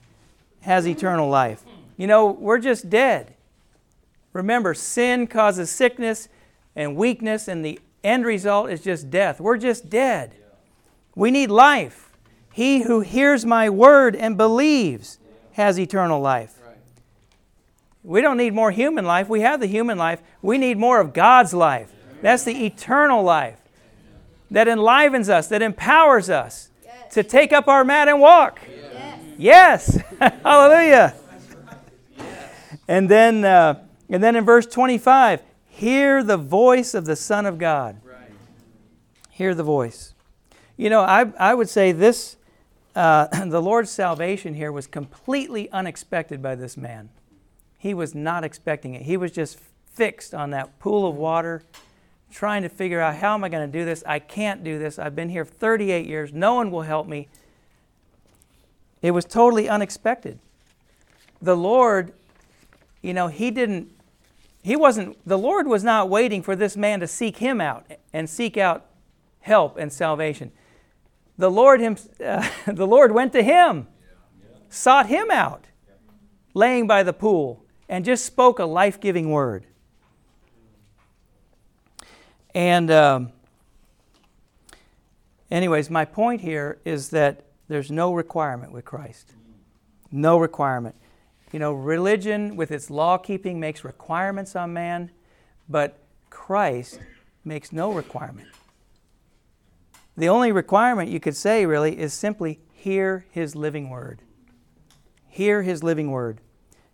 has 0.61 0.87
eternal 0.87 1.31
life. 1.31 1.63
You 1.97 2.07
know, 2.07 2.27
we're 2.31 2.59
just 2.59 2.91
dead. 2.91 3.33
Remember, 4.35 4.75
sin 4.75 5.27
causes 5.27 5.71
sickness, 5.71 6.29
and 6.77 6.97
weakness, 6.97 7.49
and 7.49 7.65
the 7.65 7.81
end 8.05 8.25
result 8.25 8.71
is 8.71 8.83
just 8.83 9.11
death. 9.11 9.41
We're 9.41 9.59
just 9.59 9.89
dead. 9.89 10.35
We 11.15 11.31
need 11.31 11.51
life. 11.51 12.11
He 12.53 12.83
who 12.83 13.01
hears 13.01 13.47
my 13.47 13.71
word 13.71 14.15
and 14.15 14.37
believes 14.37 15.19
has 15.53 15.79
eternal 15.79 16.21
life. 16.21 16.59
We 18.03 18.21
don't 18.21 18.37
need 18.37 18.53
more 18.53 18.71
human 18.71 19.05
life. 19.05 19.29
We 19.29 19.41
have 19.43 19.61
the 19.61 19.67
human 19.67 19.97
life. 19.97 20.21
We 20.41 20.59
need 20.59 20.77
more 20.77 21.01
of 21.01 21.13
God's 21.13 21.55
life. 21.55 21.93
That's 22.21 22.45
the 22.45 22.67
eternal 22.67 23.23
life 23.23 23.59
that 24.51 24.69
enlivens 24.69 25.29
us, 25.29 25.49
that 25.49 25.63
empowers 25.63 26.29
us 26.29 26.71
to 27.13 27.23
take 27.23 27.53
up 27.53 27.69
our 27.69 27.85
mat 27.85 28.09
and 28.09 28.21
walk. 28.21 28.61
Yes. 29.39 29.97
yes. 29.99 30.03
Hallelujah. 30.43 31.15
And 32.89 33.09
then, 33.09 33.45
uh, 33.45 33.85
and 34.09 34.23
then 34.23 34.37
in 34.37 34.45
verse 34.45 34.67
25, 34.67 35.43
Hear 35.83 36.23
the 36.23 36.37
voice 36.37 36.95
of 36.95 37.07
the 37.07 37.17
Son 37.17 37.45
of 37.45 37.59
God. 37.59 38.01
Right. 38.05 38.31
Hear 39.31 39.53
the 39.53 39.65
voice. 39.65 40.15
You 40.77 40.89
know, 40.89 41.01
I, 41.01 41.33
I 41.37 41.55
would 41.55 41.69
say 41.69 41.91
this 41.91 42.37
uh, 42.95 43.27
the 43.47 43.61
Lord's 43.61 43.91
salvation 43.91 44.55
here 44.55 44.71
was 44.71 44.87
completely 44.87 45.69
unexpected 45.73 46.41
by 46.41 46.55
this 46.55 46.77
man. 46.77 47.09
He 47.81 47.95
was 47.95 48.15
not 48.15 48.45
expecting 48.45 48.95
it. 48.95 49.03
He 49.03 49.17
was 49.17 49.33
just 49.33 49.59
fixed 49.93 50.33
on 50.33 50.51
that 50.51 50.79
pool 50.79 51.05
of 51.05 51.17
water, 51.17 51.65
trying 52.31 52.63
to 52.63 52.69
figure 52.69 53.01
out 53.01 53.17
how 53.17 53.35
am 53.35 53.43
I 53.43 53.49
going 53.49 53.69
to 53.69 53.79
do 53.79 53.85
this? 53.85 54.05
I 54.07 54.21
can't 54.21 54.63
do 54.63 54.79
this. 54.79 55.01
I've 55.01 55.17
been 55.17 55.31
here 55.31 55.45
38 55.45 56.07
years. 56.07 56.33
No 56.33 56.55
one 56.55 56.71
will 56.71 56.83
help 56.83 57.09
me. 57.09 57.27
It 59.03 59.11
was 59.11 59.25
totally 59.25 59.69
unexpected. 59.69 60.39
The 61.41 61.57
Lord, 61.57 62.13
you 63.03 63.13
know, 63.13 63.27
He 63.27 63.51
didn't 63.51 63.91
he 64.63 64.77
wasn't, 64.77 65.19
the 65.27 65.39
Lord 65.39 65.67
was 65.67 65.83
not 65.83 66.09
waiting 66.09 66.43
for 66.43 66.55
this 66.55 66.77
man 66.77 67.01
to 67.01 67.09
seek 67.09 67.39
him 67.39 67.61
out 67.61 67.87
and 68.13 68.31
seek 68.31 68.57
out 68.57 68.87
help 69.41 69.77
and 69.77 69.93
salvation. 69.93 70.53
The 71.37 71.51
Lord, 71.51 71.81
him, 71.81 71.97
uh, 72.25 72.49
the 72.67 72.87
Lord 72.87 73.13
went 73.13 73.33
to 73.33 73.43
him, 73.43 73.89
sought 74.69 75.07
him 75.07 75.31
out, 75.31 75.67
laying 76.55 76.87
by 76.87 77.03
the 77.03 77.13
pool, 77.13 77.65
and 77.89 78.05
just 78.05 78.25
spoke 78.25 78.59
a 78.59 78.65
life 78.65 79.01
giving 79.01 79.31
word. 79.31 79.67
And, 82.55 82.91
um, 82.91 83.33
anyways, 85.51 85.91
my 85.91 86.05
point 86.05 86.43
here 86.43 86.79
is 86.85 87.11
that 87.11 87.47
there's 87.69 87.91
no 87.91 88.13
requirement 88.13 88.73
with 88.73 88.85
Christ. 88.85 89.35
No 90.11 90.39
requirement. 90.39 90.95
You 91.53 91.59
know, 91.59 91.73
religion 91.73 92.57
with 92.57 92.71
its 92.71 92.91
law 92.91 93.19
keeping 93.19 93.61
makes 93.61 93.85
requirements 93.85 94.57
on 94.57 94.73
man, 94.73 95.11
but 95.69 95.99
Christ 96.31 96.99
makes 97.45 97.73
no 97.73 97.93
requirement. 97.93 98.49
The 100.17 100.29
only 100.29 100.51
requirement 100.51 101.11
you 101.11 101.21
could 101.21 101.37
say, 101.37 101.67
really, 101.67 101.99
is 101.99 102.15
simply 102.15 102.61
hear 102.73 103.27
his 103.31 103.55
living 103.55 103.91
word. 103.91 104.23
Hear 105.29 105.63
his 105.63 105.83
living 105.83 106.11
word. 106.11 106.41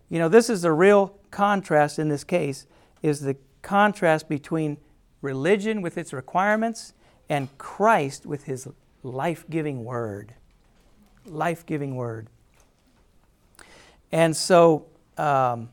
You 0.09 0.19
know, 0.19 0.29
this 0.29 0.49
is 0.49 0.65
a 0.65 0.71
real 0.71 1.17
contrast 1.31 1.97
in 1.97 2.09
this 2.09 2.23
case, 2.23 2.65
is 3.01 3.21
the 3.21 3.37
contrast 3.61 4.27
between 4.27 4.77
religion 5.21 5.81
with 5.81 5.97
its 5.97 6.13
requirements 6.13 6.93
and 7.29 7.55
Christ 7.57 8.25
with 8.25 8.43
his 8.43 8.67
life 9.03 9.45
giving 9.49 9.85
word. 9.85 10.33
Life 11.25 11.65
giving 11.65 11.95
word. 11.95 12.27
And 14.11 14.35
so, 14.35 14.85
um, 15.17 15.69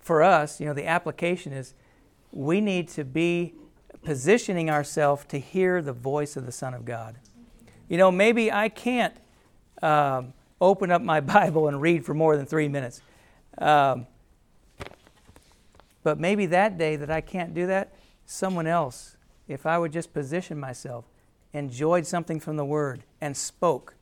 for 0.00 0.22
us, 0.22 0.60
you 0.60 0.66
know, 0.66 0.72
the 0.72 0.86
application 0.86 1.52
is 1.52 1.74
we 2.32 2.60
need 2.60 2.88
to 2.88 3.04
be 3.04 3.54
positioning 4.02 4.70
ourselves 4.70 5.24
to 5.26 5.38
hear 5.38 5.82
the 5.82 5.92
voice 5.92 6.36
of 6.36 6.46
the 6.46 6.52
Son 6.52 6.72
of 6.72 6.84
God. 6.84 7.16
You 7.88 7.98
know, 7.98 8.10
maybe 8.10 8.50
I 8.50 8.68
can't 8.68 9.14
um, 9.82 10.32
open 10.60 10.90
up 10.90 11.02
my 11.02 11.20
Bible 11.38 11.68
and 11.68 11.80
read 11.80 12.04
for 12.04 12.14
more 12.14 12.36
than 12.36 12.46
three 12.46 12.68
minutes. 12.68 13.02
Um, 13.58 14.06
but 16.02 16.18
maybe 16.18 16.46
that 16.46 16.78
day 16.78 16.96
that 16.96 17.10
I 17.10 17.20
can't 17.20 17.52
do 17.52 17.66
that, 17.66 17.92
someone 18.24 18.66
else, 18.66 19.16
if 19.46 19.66
I 19.66 19.78
would 19.78 19.92
just 19.92 20.14
position 20.14 20.58
myself, 20.58 21.04
enjoyed 21.52 22.06
something 22.06 22.40
from 22.40 22.56
the 22.56 22.64
Word 22.64 23.02
and 23.20 23.36
spoke, 23.36 23.94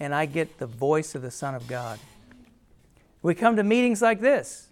and 0.00 0.14
I 0.14 0.26
get 0.26 0.58
the 0.58 0.66
voice 0.66 1.14
of 1.14 1.22
the 1.22 1.30
Son 1.30 1.54
of 1.54 1.66
God. 1.66 1.98
We 3.22 3.34
come 3.34 3.56
to 3.56 3.62
meetings 3.62 4.02
like 4.02 4.20
this. 4.20 4.68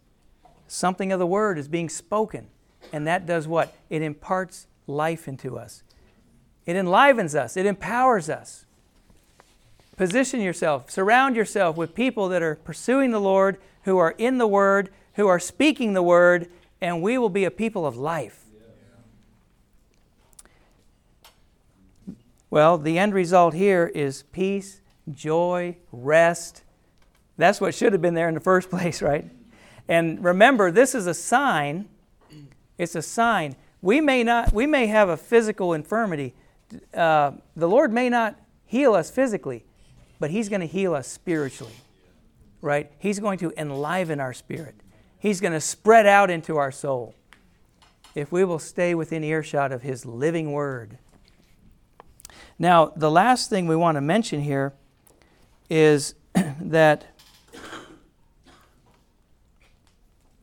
Something 0.68 1.12
of 1.12 1.18
the 1.18 1.26
Word 1.26 1.58
is 1.58 1.68
being 1.68 1.88
spoken, 1.88 2.48
and 2.92 3.06
that 3.06 3.26
does 3.26 3.48
what? 3.48 3.74
It 3.88 4.02
imparts 4.02 4.66
life 4.86 5.28
into 5.28 5.58
us. 5.58 5.82
It 6.66 6.76
enlivens 6.76 7.34
us, 7.34 7.56
it 7.56 7.66
empowers 7.66 8.28
us. 8.28 8.64
Position 9.96 10.40
yourself, 10.40 10.90
surround 10.90 11.36
yourself 11.36 11.76
with 11.76 11.94
people 11.94 12.28
that 12.28 12.42
are 12.42 12.56
pursuing 12.56 13.10
the 13.10 13.20
Lord, 13.20 13.58
who 13.84 13.98
are 13.98 14.14
in 14.18 14.38
the 14.38 14.46
Word, 14.46 14.90
who 15.14 15.28
are 15.28 15.38
speaking 15.38 15.92
the 15.92 16.02
Word, 16.02 16.50
and 16.80 17.02
we 17.02 17.18
will 17.18 17.28
be 17.28 17.44
a 17.44 17.50
people 17.50 17.86
of 17.86 17.96
life. 17.96 18.44
Well, 22.50 22.76
the 22.76 22.98
end 22.98 23.14
result 23.14 23.54
here 23.54 23.90
is 23.94 24.24
peace, 24.24 24.81
joy, 25.12 25.76
rest. 25.90 26.62
That's 27.36 27.60
what 27.60 27.74
should 27.74 27.92
have 27.92 28.02
been 28.02 28.14
there 28.14 28.28
in 28.28 28.34
the 28.34 28.40
first 28.40 28.70
place, 28.70 29.02
right? 29.02 29.24
And 29.88 30.22
remember, 30.24 30.70
this 30.70 30.94
is 30.94 31.06
a 31.06 31.14
sign. 31.14 31.88
It's 32.78 32.94
a 32.94 33.02
sign. 33.02 33.56
We 33.80 34.00
may 34.00 34.22
not. 34.22 34.52
We 34.52 34.66
may 34.66 34.86
have 34.86 35.08
a 35.08 35.16
physical 35.16 35.72
infirmity. 35.72 36.34
Uh, 36.94 37.32
the 37.56 37.68
Lord 37.68 37.92
may 37.92 38.08
not 38.08 38.38
heal 38.64 38.94
us 38.94 39.10
physically, 39.10 39.64
but 40.18 40.30
He's 40.30 40.48
going 40.48 40.60
to 40.60 40.66
heal 40.66 40.94
us 40.94 41.08
spiritually, 41.08 41.74
right? 42.60 42.90
He's 42.98 43.18
going 43.18 43.38
to 43.38 43.52
enliven 43.56 44.20
our 44.20 44.32
spirit. 44.32 44.76
He's 45.18 45.40
going 45.40 45.52
to 45.52 45.60
spread 45.60 46.06
out 46.06 46.30
into 46.30 46.56
our 46.56 46.72
soul 46.72 47.14
if 48.14 48.30
we 48.30 48.44
will 48.44 48.58
stay 48.58 48.94
within 48.94 49.24
earshot 49.24 49.72
of 49.72 49.82
His 49.82 50.06
living 50.06 50.52
Word. 50.52 50.98
Now, 52.58 52.92
the 52.96 53.10
last 53.10 53.50
thing 53.50 53.66
we 53.66 53.76
want 53.76 53.96
to 53.96 54.00
mention 54.00 54.40
here 54.42 54.74
is 55.72 56.14
that 56.60 57.06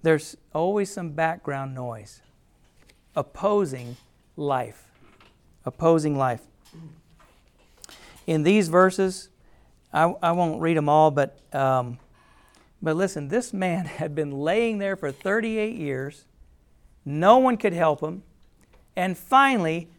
there's 0.02 0.36
always 0.56 0.92
some 0.92 1.12
background 1.12 1.76
noise 1.76 2.24
opposing 3.16 3.96
life. 4.36 4.88
Opposing 5.66 6.18
life. 6.18 6.42
In 8.26 8.42
these 8.42 8.70
verses, 8.70 9.30
I, 9.94 10.14
I 10.24 10.32
won't 10.32 10.62
read 10.62 10.78
them 10.78 10.90
all, 10.90 11.12
but, 11.12 11.40
um, 11.54 12.00
but 12.82 12.96
listen, 12.96 13.28
this 13.28 13.54
man 13.54 13.86
had 13.86 14.16
been 14.16 14.32
laying 14.32 14.80
there 14.80 14.96
for 14.96 15.12
38 15.12 15.76
years. 15.76 16.26
No 17.06 17.38
one 17.38 17.56
could 17.56 17.74
help 17.74 18.02
him. 18.02 18.24
And 18.96 19.16
finally, 19.16 19.90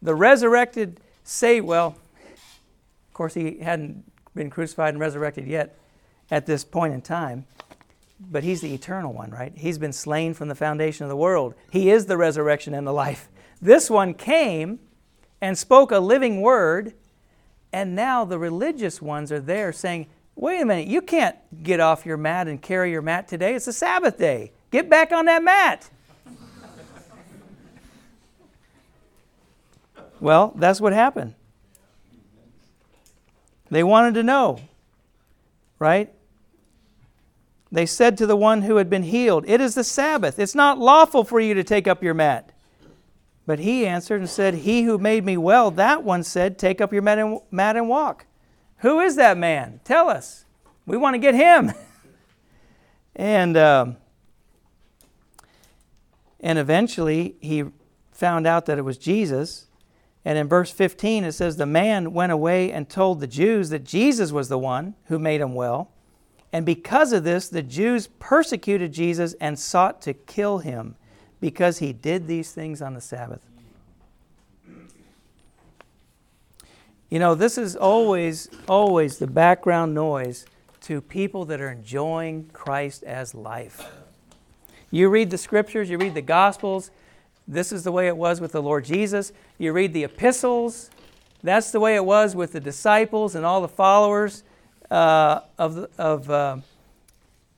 the 0.00 0.14
resurrected 0.14 1.00
say, 1.22 1.60
well, 1.60 1.96
of 2.28 3.12
course, 3.12 3.34
he 3.34 3.58
hadn't 3.58 4.04
been 4.34 4.50
crucified 4.50 4.94
and 4.94 5.00
resurrected 5.00 5.46
yet 5.46 5.78
at 6.30 6.46
this 6.46 6.64
point 6.64 6.94
in 6.94 7.02
time, 7.02 7.46
but 8.30 8.44
he's 8.44 8.60
the 8.60 8.72
eternal 8.72 9.12
one, 9.12 9.30
right? 9.30 9.52
He's 9.56 9.78
been 9.78 9.92
slain 9.92 10.34
from 10.34 10.48
the 10.48 10.54
foundation 10.54 11.04
of 11.04 11.10
the 11.10 11.16
world. 11.16 11.54
He 11.70 11.90
is 11.90 12.06
the 12.06 12.16
resurrection 12.16 12.74
and 12.74 12.86
the 12.86 12.92
life. 12.92 13.28
This 13.60 13.90
one 13.90 14.14
came 14.14 14.78
and 15.40 15.58
spoke 15.58 15.90
a 15.90 15.98
living 15.98 16.40
word, 16.40 16.94
and 17.72 17.94
now 17.94 18.24
the 18.24 18.38
religious 18.38 19.02
ones 19.02 19.32
are 19.32 19.40
there 19.40 19.72
saying, 19.72 20.06
wait 20.36 20.60
a 20.60 20.64
minute, 20.64 20.86
you 20.86 21.02
can't 21.02 21.36
get 21.62 21.80
off 21.80 22.06
your 22.06 22.16
mat 22.16 22.48
and 22.48 22.62
carry 22.62 22.90
your 22.90 23.02
mat 23.02 23.28
today. 23.28 23.54
It's 23.54 23.66
a 23.66 23.72
Sabbath 23.72 24.18
day. 24.18 24.52
Get 24.70 24.88
back 24.88 25.12
on 25.12 25.26
that 25.26 25.42
mat. 25.42 25.90
Well, 30.20 30.52
that's 30.56 30.80
what 30.80 30.92
happened. 30.92 31.34
They 33.72 33.82
wanted 33.82 34.12
to 34.14 34.22
know, 34.22 34.60
right? 35.78 36.12
They 37.72 37.86
said 37.86 38.18
to 38.18 38.26
the 38.26 38.36
one 38.36 38.60
who 38.60 38.76
had 38.76 38.90
been 38.90 39.04
healed, 39.04 39.46
It 39.48 39.62
is 39.62 39.74
the 39.74 39.82
Sabbath. 39.82 40.38
It's 40.38 40.54
not 40.54 40.78
lawful 40.78 41.24
for 41.24 41.40
you 41.40 41.54
to 41.54 41.64
take 41.64 41.88
up 41.88 42.02
your 42.02 42.12
mat. 42.12 42.52
But 43.46 43.60
he 43.60 43.86
answered 43.86 44.20
and 44.20 44.28
said, 44.28 44.56
He 44.56 44.82
who 44.82 44.98
made 44.98 45.24
me 45.24 45.38
well, 45.38 45.70
that 45.70 46.04
one 46.04 46.22
said, 46.22 46.58
Take 46.58 46.82
up 46.82 46.92
your 46.92 47.00
mat 47.00 47.18
and, 47.18 47.88
walk. 47.88 48.26
Who 48.80 49.00
is 49.00 49.16
that 49.16 49.38
man? 49.38 49.80
Tell 49.84 50.10
us. 50.10 50.44
We 50.84 50.98
want 50.98 51.14
to 51.14 51.18
get 51.18 51.34
him. 51.34 51.72
and, 53.16 53.56
um, 53.56 53.96
and 56.40 56.58
eventually 56.58 57.36
he 57.40 57.64
found 58.10 58.46
out 58.46 58.66
that 58.66 58.76
it 58.76 58.82
was 58.82 58.98
Jesus. 58.98 59.64
And 60.24 60.38
in 60.38 60.48
verse 60.48 60.70
15, 60.70 61.24
it 61.24 61.32
says, 61.32 61.56
The 61.56 61.66
man 61.66 62.12
went 62.12 62.32
away 62.32 62.70
and 62.70 62.88
told 62.88 63.20
the 63.20 63.26
Jews 63.26 63.70
that 63.70 63.84
Jesus 63.84 64.30
was 64.30 64.48
the 64.48 64.58
one 64.58 64.94
who 65.06 65.18
made 65.18 65.40
him 65.40 65.54
well. 65.54 65.90
And 66.52 66.66
because 66.66 67.12
of 67.12 67.24
this, 67.24 67.48
the 67.48 67.62
Jews 67.62 68.08
persecuted 68.18 68.92
Jesus 68.92 69.34
and 69.40 69.58
sought 69.58 70.02
to 70.02 70.12
kill 70.12 70.58
him 70.58 70.96
because 71.40 71.78
he 71.78 71.92
did 71.92 72.28
these 72.28 72.52
things 72.52 72.80
on 72.80 72.94
the 72.94 73.00
Sabbath. 73.00 73.40
You 77.08 77.18
know, 77.18 77.34
this 77.34 77.58
is 77.58 77.74
always, 77.74 78.48
always 78.68 79.18
the 79.18 79.26
background 79.26 79.92
noise 79.92 80.46
to 80.82 81.00
people 81.00 81.44
that 81.46 81.60
are 81.60 81.70
enjoying 81.70 82.48
Christ 82.52 83.02
as 83.02 83.34
life. 83.34 83.86
You 84.90 85.08
read 85.08 85.30
the 85.30 85.38
scriptures, 85.38 85.90
you 85.90 85.98
read 85.98 86.14
the 86.14 86.22
Gospels, 86.22 86.90
this 87.46 87.72
is 87.72 87.84
the 87.84 87.92
way 87.92 88.06
it 88.06 88.16
was 88.16 88.40
with 88.40 88.52
the 88.52 88.62
Lord 88.62 88.84
Jesus. 88.84 89.32
You 89.58 89.72
read 89.72 89.92
the 89.92 90.04
epistles, 90.04 90.90
that's 91.42 91.72
the 91.72 91.80
way 91.80 91.96
it 91.96 92.04
was 92.04 92.36
with 92.36 92.52
the 92.52 92.60
disciples 92.60 93.34
and 93.34 93.44
all 93.44 93.60
the 93.60 93.68
followers 93.68 94.44
uh, 94.90 95.40
of, 95.58 95.88
of 95.98 96.30
uh, 96.30 96.56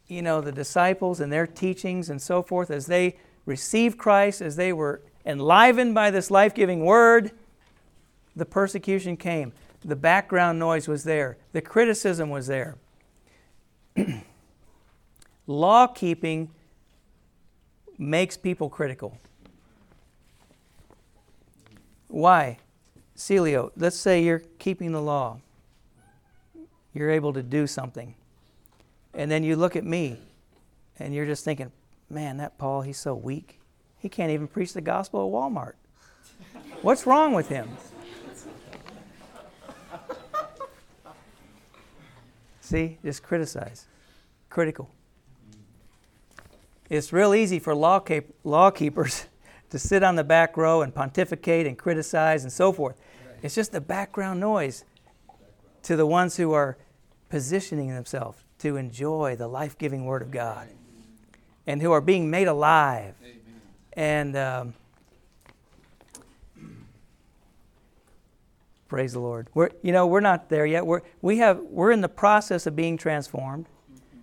you 0.09 0.23
know, 0.23 0.41
the 0.41 0.53
disciples 0.53 1.21
and 1.21 1.31
their 1.31 1.47
teachings 1.47 2.09
and 2.09 2.21
so 2.21 2.43
forth 2.43 2.71
as 2.71 2.87
they 2.87 3.17
received 3.45 3.99
Christ, 3.99 4.41
as 4.41 4.57
they 4.57 4.73
were 4.73 5.03
enlivened 5.27 5.95
by 5.95 6.11
this 6.11 6.31
life 6.31 6.55
giving 6.55 6.85
word. 6.85 7.33
The 8.35 8.47
persecution 8.47 9.17
came. 9.17 9.53
The 9.85 9.97
background 9.97 10.59
noise 10.59 10.89
was 10.89 11.05
there. 11.05 11.37
The 11.53 11.61
criticism 11.61 12.31
was 12.31 12.47
there. 12.47 12.77
Law 15.47 15.87
keeping 15.89 16.51
makes 17.99 18.37
people 18.37 18.71
critical. 18.71 19.19
Why? 22.09 22.59
Celio, 23.17 23.71
let's 23.77 23.97
say 23.97 24.23
you're 24.23 24.43
keeping 24.59 24.93
the 24.93 25.01
law. 25.01 25.39
You're 26.93 27.11
able 27.11 27.33
to 27.33 27.43
do 27.43 27.67
something. 27.67 28.15
And 29.13 29.31
then 29.31 29.45
you 29.45 29.57
look 29.57 29.77
at 29.77 29.85
me 29.85 30.19
and 30.99 31.15
you're 31.15 31.27
just 31.27 31.45
thinking, 31.45 31.73
man, 32.11 32.37
that 32.39 32.59
Paul, 32.59 32.83
he's 32.83 32.99
so 32.99 33.15
weak. 33.15 33.61
He 33.99 34.09
can't 34.09 34.31
even 34.31 34.47
preach 34.47 34.73
the 34.73 34.81
gospel 34.81 35.27
at 35.27 35.33
Walmart. 35.33 35.75
What's 36.83 37.07
wrong 37.07 37.33
with 37.33 37.49
him? 37.49 37.69
See, 42.61 42.99
just 43.05 43.23
criticize. 43.23 43.87
Critical. 44.51 44.91
It's 46.89 47.13
real 47.13 47.35
easy 47.35 47.59
for 47.59 47.75
law, 47.75 47.99
keep, 47.99 48.35
law 48.45 48.71
keepers 48.71 49.27
to 49.75 49.79
sit 49.81 50.05
on 50.05 50.15
the 50.15 50.23
back 50.23 50.57
row 50.57 50.83
and 50.83 50.95
pontificate 50.95 51.67
and 51.67 51.77
criticize 51.77 52.45
and 52.45 52.53
so 52.53 52.71
forth. 52.71 52.95
It's 53.43 53.57
just 53.57 53.73
the 53.73 53.81
background 53.81 54.39
noise 54.39 54.85
to 55.83 55.97
the 55.97 56.07
ones 56.07 56.37
who 56.37 56.53
are 56.53 56.79
positioning 57.29 57.93
themselves 57.93 58.39
to 58.61 58.77
enjoy 58.77 59.35
the 59.35 59.49
life 59.49 59.77
giving 59.77 60.05
Word 60.05 60.23
of 60.23 60.31
God 60.31 60.69
and 61.67 61.83
who 61.83 61.91
are 61.91 62.01
being 62.01 62.31
made 62.31 62.47
alive. 62.47 63.17
And 63.95 64.37
um, 64.37 64.75
praise 68.87 69.13
the 69.13 69.19
Lord. 69.19 69.49
We're, 69.55 69.71
you 69.83 69.91
know, 69.91 70.07
we're 70.07 70.21
not 70.21 70.51
there 70.51 70.67
yet. 70.67 70.87
We're, 70.87 71.03
we 71.21 71.39
have, 71.39 71.59
we're 71.63 71.91
in 71.91 72.01
the 72.01 72.09
process 72.09 72.69
of 72.69 72.77
being 72.77 72.97
transformed. 72.97 73.67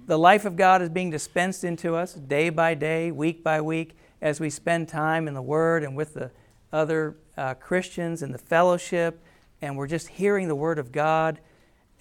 the 0.07 0.17
life 0.17 0.45
of 0.45 0.55
God 0.55 0.81
is 0.81 0.87
being 0.87 1.09
dispensed 1.09 1.65
into 1.65 1.95
us 1.95 2.13
day 2.13 2.49
by 2.49 2.73
day, 2.73 3.11
week 3.11 3.43
by 3.43 3.59
week, 3.59 3.97
as 4.21 4.39
we 4.39 4.49
spend 4.49 4.87
time 4.87 5.27
in 5.27 5.33
the 5.33 5.41
Word 5.41 5.83
and 5.83 5.95
with 5.95 6.13
the 6.13 6.31
other 6.71 7.17
uh, 7.37 7.53
Christians 7.55 8.21
in 8.21 8.31
the 8.31 8.37
fellowship, 8.37 9.23
and 9.61 9.75
we're 9.75 9.87
just 9.87 10.07
hearing 10.07 10.47
the 10.47 10.55
Word 10.55 10.79
of 10.79 10.91
God, 10.91 11.39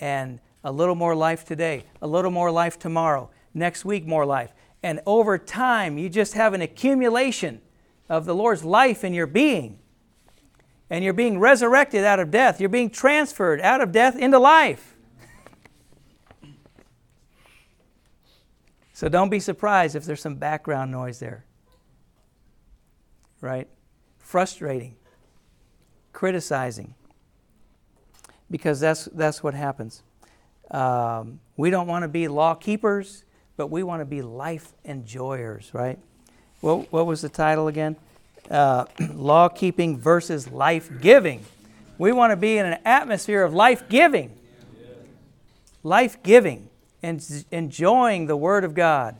and 0.00 0.40
a 0.62 0.72
little 0.72 0.94
more 0.94 1.14
life 1.14 1.44
today, 1.44 1.84
a 2.02 2.06
little 2.06 2.30
more 2.30 2.50
life 2.50 2.78
tomorrow, 2.78 3.30
next 3.54 3.84
week, 3.84 4.06
more 4.06 4.26
life. 4.26 4.52
And 4.82 5.00
over 5.06 5.38
time, 5.38 5.98
you 5.98 6.08
just 6.08 6.34
have 6.34 6.54
an 6.54 6.62
accumulation 6.62 7.60
of 8.08 8.24
the 8.24 8.34
Lord's 8.34 8.64
life 8.64 9.04
in 9.04 9.14
your 9.14 9.26
being. 9.26 9.78
And 10.88 11.04
you're 11.04 11.12
being 11.12 11.38
resurrected 11.38 12.04
out 12.04 12.18
of 12.18 12.30
death. 12.30 12.60
You're 12.60 12.68
being 12.68 12.90
transferred 12.90 13.60
out 13.60 13.80
of 13.80 13.92
death 13.92 14.16
into 14.16 14.38
life. 14.38 14.96
So 18.92 19.08
don't 19.08 19.30
be 19.30 19.40
surprised 19.40 19.96
if 19.96 20.04
there's 20.04 20.20
some 20.20 20.34
background 20.34 20.90
noise 20.90 21.20
there. 21.20 21.44
Right? 23.40 23.68
Frustrating, 24.18 24.96
criticizing, 26.12 26.94
because 28.50 28.80
that's, 28.80 29.06
that's 29.06 29.42
what 29.42 29.54
happens. 29.54 30.02
Um, 30.70 31.40
we 31.56 31.70
don't 31.70 31.86
want 31.86 32.02
to 32.02 32.08
be 32.08 32.28
law 32.28 32.54
keepers, 32.54 33.24
but 33.56 33.68
we 33.68 33.82
want 33.82 34.00
to 34.00 34.04
be 34.04 34.22
life 34.22 34.72
enjoyers, 34.84 35.70
right? 35.72 35.98
What, 36.60 36.92
what 36.92 37.06
was 37.06 37.22
the 37.22 37.28
title 37.28 37.68
again? 37.68 37.96
Uh, 38.50 38.84
law 39.14 39.48
keeping 39.48 39.98
versus 39.98 40.50
life 40.50 40.90
giving. 41.00 41.44
We 41.98 42.12
want 42.12 42.30
to 42.30 42.36
be 42.36 42.58
in 42.58 42.66
an 42.66 42.78
atmosphere 42.84 43.42
of 43.42 43.52
life 43.52 43.88
giving. 43.88 44.36
Life 45.82 46.22
giving 46.22 46.68
and 47.02 47.44
enjoying 47.50 48.26
the 48.26 48.36
Word 48.36 48.64
of 48.64 48.74
God. 48.74 49.16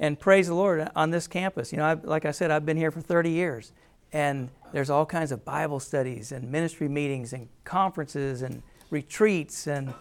And 0.00 0.18
praise 0.18 0.46
the 0.46 0.54
Lord 0.54 0.88
on 0.94 1.10
this 1.10 1.26
campus. 1.26 1.72
You 1.72 1.78
know, 1.78 1.84
I, 1.84 1.94
like 1.94 2.24
I 2.24 2.30
said, 2.30 2.50
I've 2.50 2.64
been 2.64 2.76
here 2.76 2.90
for 2.90 3.00
30 3.00 3.30
years, 3.30 3.72
and 4.12 4.48
there's 4.72 4.90
all 4.90 5.06
kinds 5.06 5.32
of 5.32 5.44
Bible 5.44 5.80
studies 5.80 6.30
and 6.30 6.50
ministry 6.50 6.88
meetings 6.88 7.32
and 7.32 7.48
conferences 7.64 8.42
and 8.42 8.62
retreats 8.90 9.66
and 9.66 9.92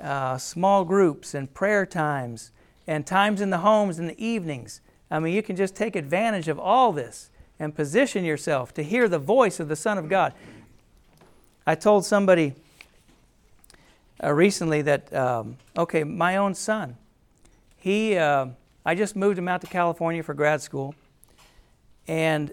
uh, 0.00 0.36
small 0.38 0.84
groups 0.84 1.34
and 1.34 1.52
prayer 1.52 1.86
times 1.86 2.50
and 2.86 3.06
times 3.06 3.40
in 3.40 3.50
the 3.50 3.58
homes 3.58 3.98
in 3.98 4.06
the 4.06 4.24
evenings. 4.24 4.80
I 5.10 5.18
mean, 5.18 5.34
you 5.34 5.42
can 5.42 5.56
just 5.56 5.76
take 5.76 5.96
advantage 5.96 6.48
of 6.48 6.58
all 6.58 6.92
this 6.92 7.30
and 7.58 7.74
position 7.74 8.24
yourself 8.24 8.72
to 8.74 8.82
hear 8.82 9.08
the 9.08 9.18
voice 9.18 9.60
of 9.60 9.68
the 9.68 9.76
Son 9.76 9.98
of 9.98 10.08
God. 10.08 10.32
I 11.66 11.74
told 11.74 12.04
somebody 12.04 12.54
uh, 14.22 14.32
recently 14.32 14.82
that, 14.82 15.12
um, 15.14 15.56
okay, 15.76 16.04
my 16.04 16.36
own 16.36 16.54
son, 16.54 16.96
he, 17.76 18.16
uh, 18.16 18.46
I 18.84 18.94
just 18.94 19.14
moved 19.14 19.38
him 19.38 19.48
out 19.48 19.60
to 19.60 19.66
California 19.66 20.22
for 20.22 20.34
grad 20.34 20.62
school, 20.62 20.94
and 22.08 22.52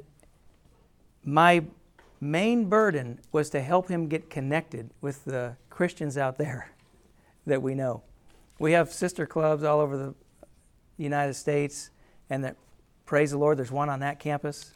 my 1.24 1.64
main 2.20 2.66
burden 2.66 3.20
was 3.32 3.50
to 3.52 3.62
help 3.62 3.88
him 3.88 4.08
get 4.08 4.30
connected 4.30 4.90
with 5.02 5.24
the 5.26 5.56
Christians 5.70 6.18
out 6.18 6.38
there 6.38 6.72
that 7.46 7.62
we 7.62 7.76
know. 7.76 8.04
We 8.60 8.74
have 8.74 8.92
sister 8.92 9.26
clubs 9.26 9.64
all 9.64 9.80
over 9.80 9.98
the 9.98 10.16
United 10.98 11.36
States, 11.36 11.92
and 12.30 12.44
that, 12.44 12.58
praise 13.06 13.32
the 13.32 13.38
Lord, 13.38 13.58
there's 13.58 13.72
one 13.72 13.90
on 13.90 14.00
that 14.00 14.20
campus. 14.20 14.72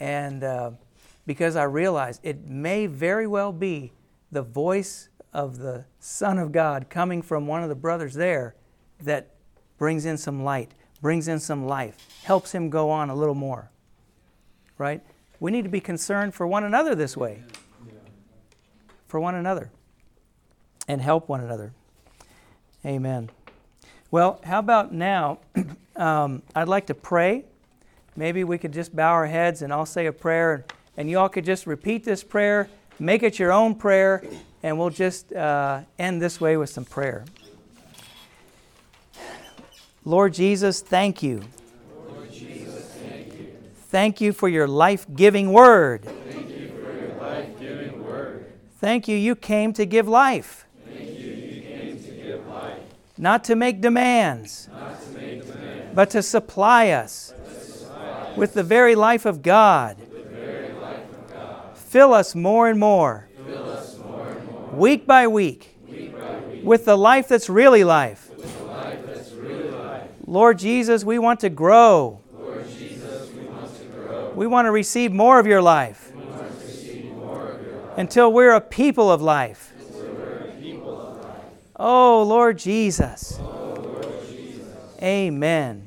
And 0.00 0.42
uh, 0.42 0.72
because 1.26 1.54
I 1.54 1.64
realized 1.64 2.20
it 2.22 2.46
may 2.46 2.86
very 2.86 3.26
well 3.26 3.52
be 3.52 3.92
the 4.32 4.42
voice 4.42 5.08
of 5.32 5.58
the 5.58 5.84
Son 6.00 6.38
of 6.38 6.50
God 6.50 6.88
coming 6.88 7.22
from 7.22 7.46
one 7.46 7.62
of 7.62 7.68
the 7.68 7.74
brothers 7.74 8.14
there 8.14 8.54
that 9.00 9.33
brings 9.78 10.04
in 10.04 10.16
some 10.16 10.44
light, 10.44 10.70
brings 11.00 11.28
in 11.28 11.38
some 11.40 11.66
life, 11.66 11.96
helps 12.24 12.52
him 12.52 12.70
go 12.70 12.90
on 12.90 13.10
a 13.10 13.14
little 13.14 13.34
more. 13.34 13.70
Right? 14.78 15.02
We 15.40 15.50
need 15.50 15.62
to 15.62 15.68
be 15.68 15.80
concerned 15.80 16.34
for 16.34 16.46
one 16.46 16.64
another 16.64 16.94
this 16.94 17.16
way. 17.16 17.42
For 19.08 19.20
one 19.20 19.34
another. 19.34 19.70
And 20.88 21.00
help 21.00 21.28
one 21.28 21.40
another. 21.40 21.72
Amen. 22.84 23.30
Well, 24.10 24.40
how 24.44 24.58
about 24.58 24.92
now? 24.92 25.38
um, 25.96 26.42
I'd 26.54 26.68
like 26.68 26.86
to 26.86 26.94
pray. 26.94 27.44
Maybe 28.16 28.44
we 28.44 28.58
could 28.58 28.72
just 28.72 28.94
bow 28.94 29.12
our 29.12 29.26
heads 29.26 29.62
and 29.62 29.72
I'll 29.72 29.86
say 29.86 30.06
a 30.06 30.12
prayer, 30.12 30.64
and 30.96 31.10
you 31.10 31.18
all 31.18 31.28
could 31.28 31.44
just 31.44 31.66
repeat 31.66 32.04
this 32.04 32.22
prayer, 32.22 32.68
make 32.98 33.22
it 33.22 33.38
your 33.38 33.52
own 33.52 33.74
prayer, 33.74 34.22
and 34.62 34.78
we'll 34.78 34.90
just 34.90 35.32
uh, 35.32 35.80
end 35.98 36.22
this 36.22 36.40
way 36.40 36.56
with 36.56 36.70
some 36.70 36.84
prayer. 36.84 37.24
Lord 40.04 40.34
Jesus, 40.34 40.80
thank 40.80 41.22
you. 41.22 41.42
Lord 42.08 42.30
Jesus, 42.32 42.84
thank 42.84 43.34
you. 43.34 43.56
Thank 43.88 44.20
you 44.20 44.32
for 44.32 44.48
your 44.48 44.68
life 44.68 45.06
giving 45.14 45.52
word. 45.52 46.04
Thank 46.04 46.50
you 46.50 46.68
for 46.68 46.92
your 46.92 47.14
life 47.20 47.58
giving 47.58 48.04
word. 48.04 48.52
Thank 48.80 49.08
you, 49.08 49.16
you 49.16 49.34
came 49.34 49.72
to 49.74 49.86
give 49.86 50.06
life. 50.06 50.66
Thank 50.86 51.18
you, 51.18 51.30
you 51.30 51.62
came 51.62 52.02
to 52.02 52.10
give 52.10 52.46
life. 52.48 52.78
Not 53.16 53.44
to 53.44 53.56
make 53.56 53.80
demands, 53.80 54.68
Not 54.70 55.02
to 55.02 55.18
make 55.18 55.46
demands, 55.46 55.94
but 55.94 56.10
to 56.10 56.22
supply 56.22 56.90
us 56.90 57.32
to 57.32 57.60
supply 57.60 58.08
us 58.10 58.36
with 58.36 58.54
the 58.54 58.62
very 58.62 58.94
life 58.94 59.24
of 59.24 59.42
God. 59.42 59.96
the 59.98 60.22
very 60.28 60.72
life 60.74 61.08
of 61.10 61.32
God. 61.32 61.76
Fill 61.78 62.12
us 62.12 62.34
more 62.34 62.68
and 62.68 62.78
more, 62.78 63.28
us 63.48 63.96
week 64.72 65.06
by 65.06 65.26
week, 65.28 65.78
with 66.62 66.84
the 66.84 66.96
life 66.96 67.28
that's 67.28 67.48
really 67.48 67.84
life. 67.84 68.30
with 68.36 68.58
the 68.58 68.64
life 68.64 69.06
that's 69.06 69.30
really 69.32 69.70
life. 69.70 70.10
Lord 70.26 70.58
Jesus, 70.58 71.04
we 71.04 71.18
want 71.18 71.40
to 71.40 71.50
grow. 71.50 72.20
Lord 72.32 72.66
Jesus, 72.70 73.30
we 73.32 73.44
want 73.46 73.76
to 73.78 73.84
grow. 73.84 74.32
We 74.34 74.46
want 74.46 74.66
to 74.66 74.70
receive 74.70 75.12
more 75.12 75.38
of 75.38 75.46
your 75.46 75.62
life 75.62 76.12
We 76.14 76.22
want 76.24 76.48
to 76.60 76.66
receive 76.66 77.12
more 77.12 77.48
of 77.50 77.62
your 77.62 77.74
life. 77.82 77.98
until 77.98 78.32
we're 78.32 78.52
a 78.54 78.60
people 78.60 79.10
of 79.10 79.20
life. 79.22 79.72
People 80.60 81.00
of 81.00 81.22
life. 81.22 81.42
Oh, 81.76 82.22
Lord 82.22 82.58
Jesus. 82.58 83.38
Oh, 83.40 83.74
Lord 83.76 84.06
Jesus. 84.28 84.66
Amen. 85.02 85.86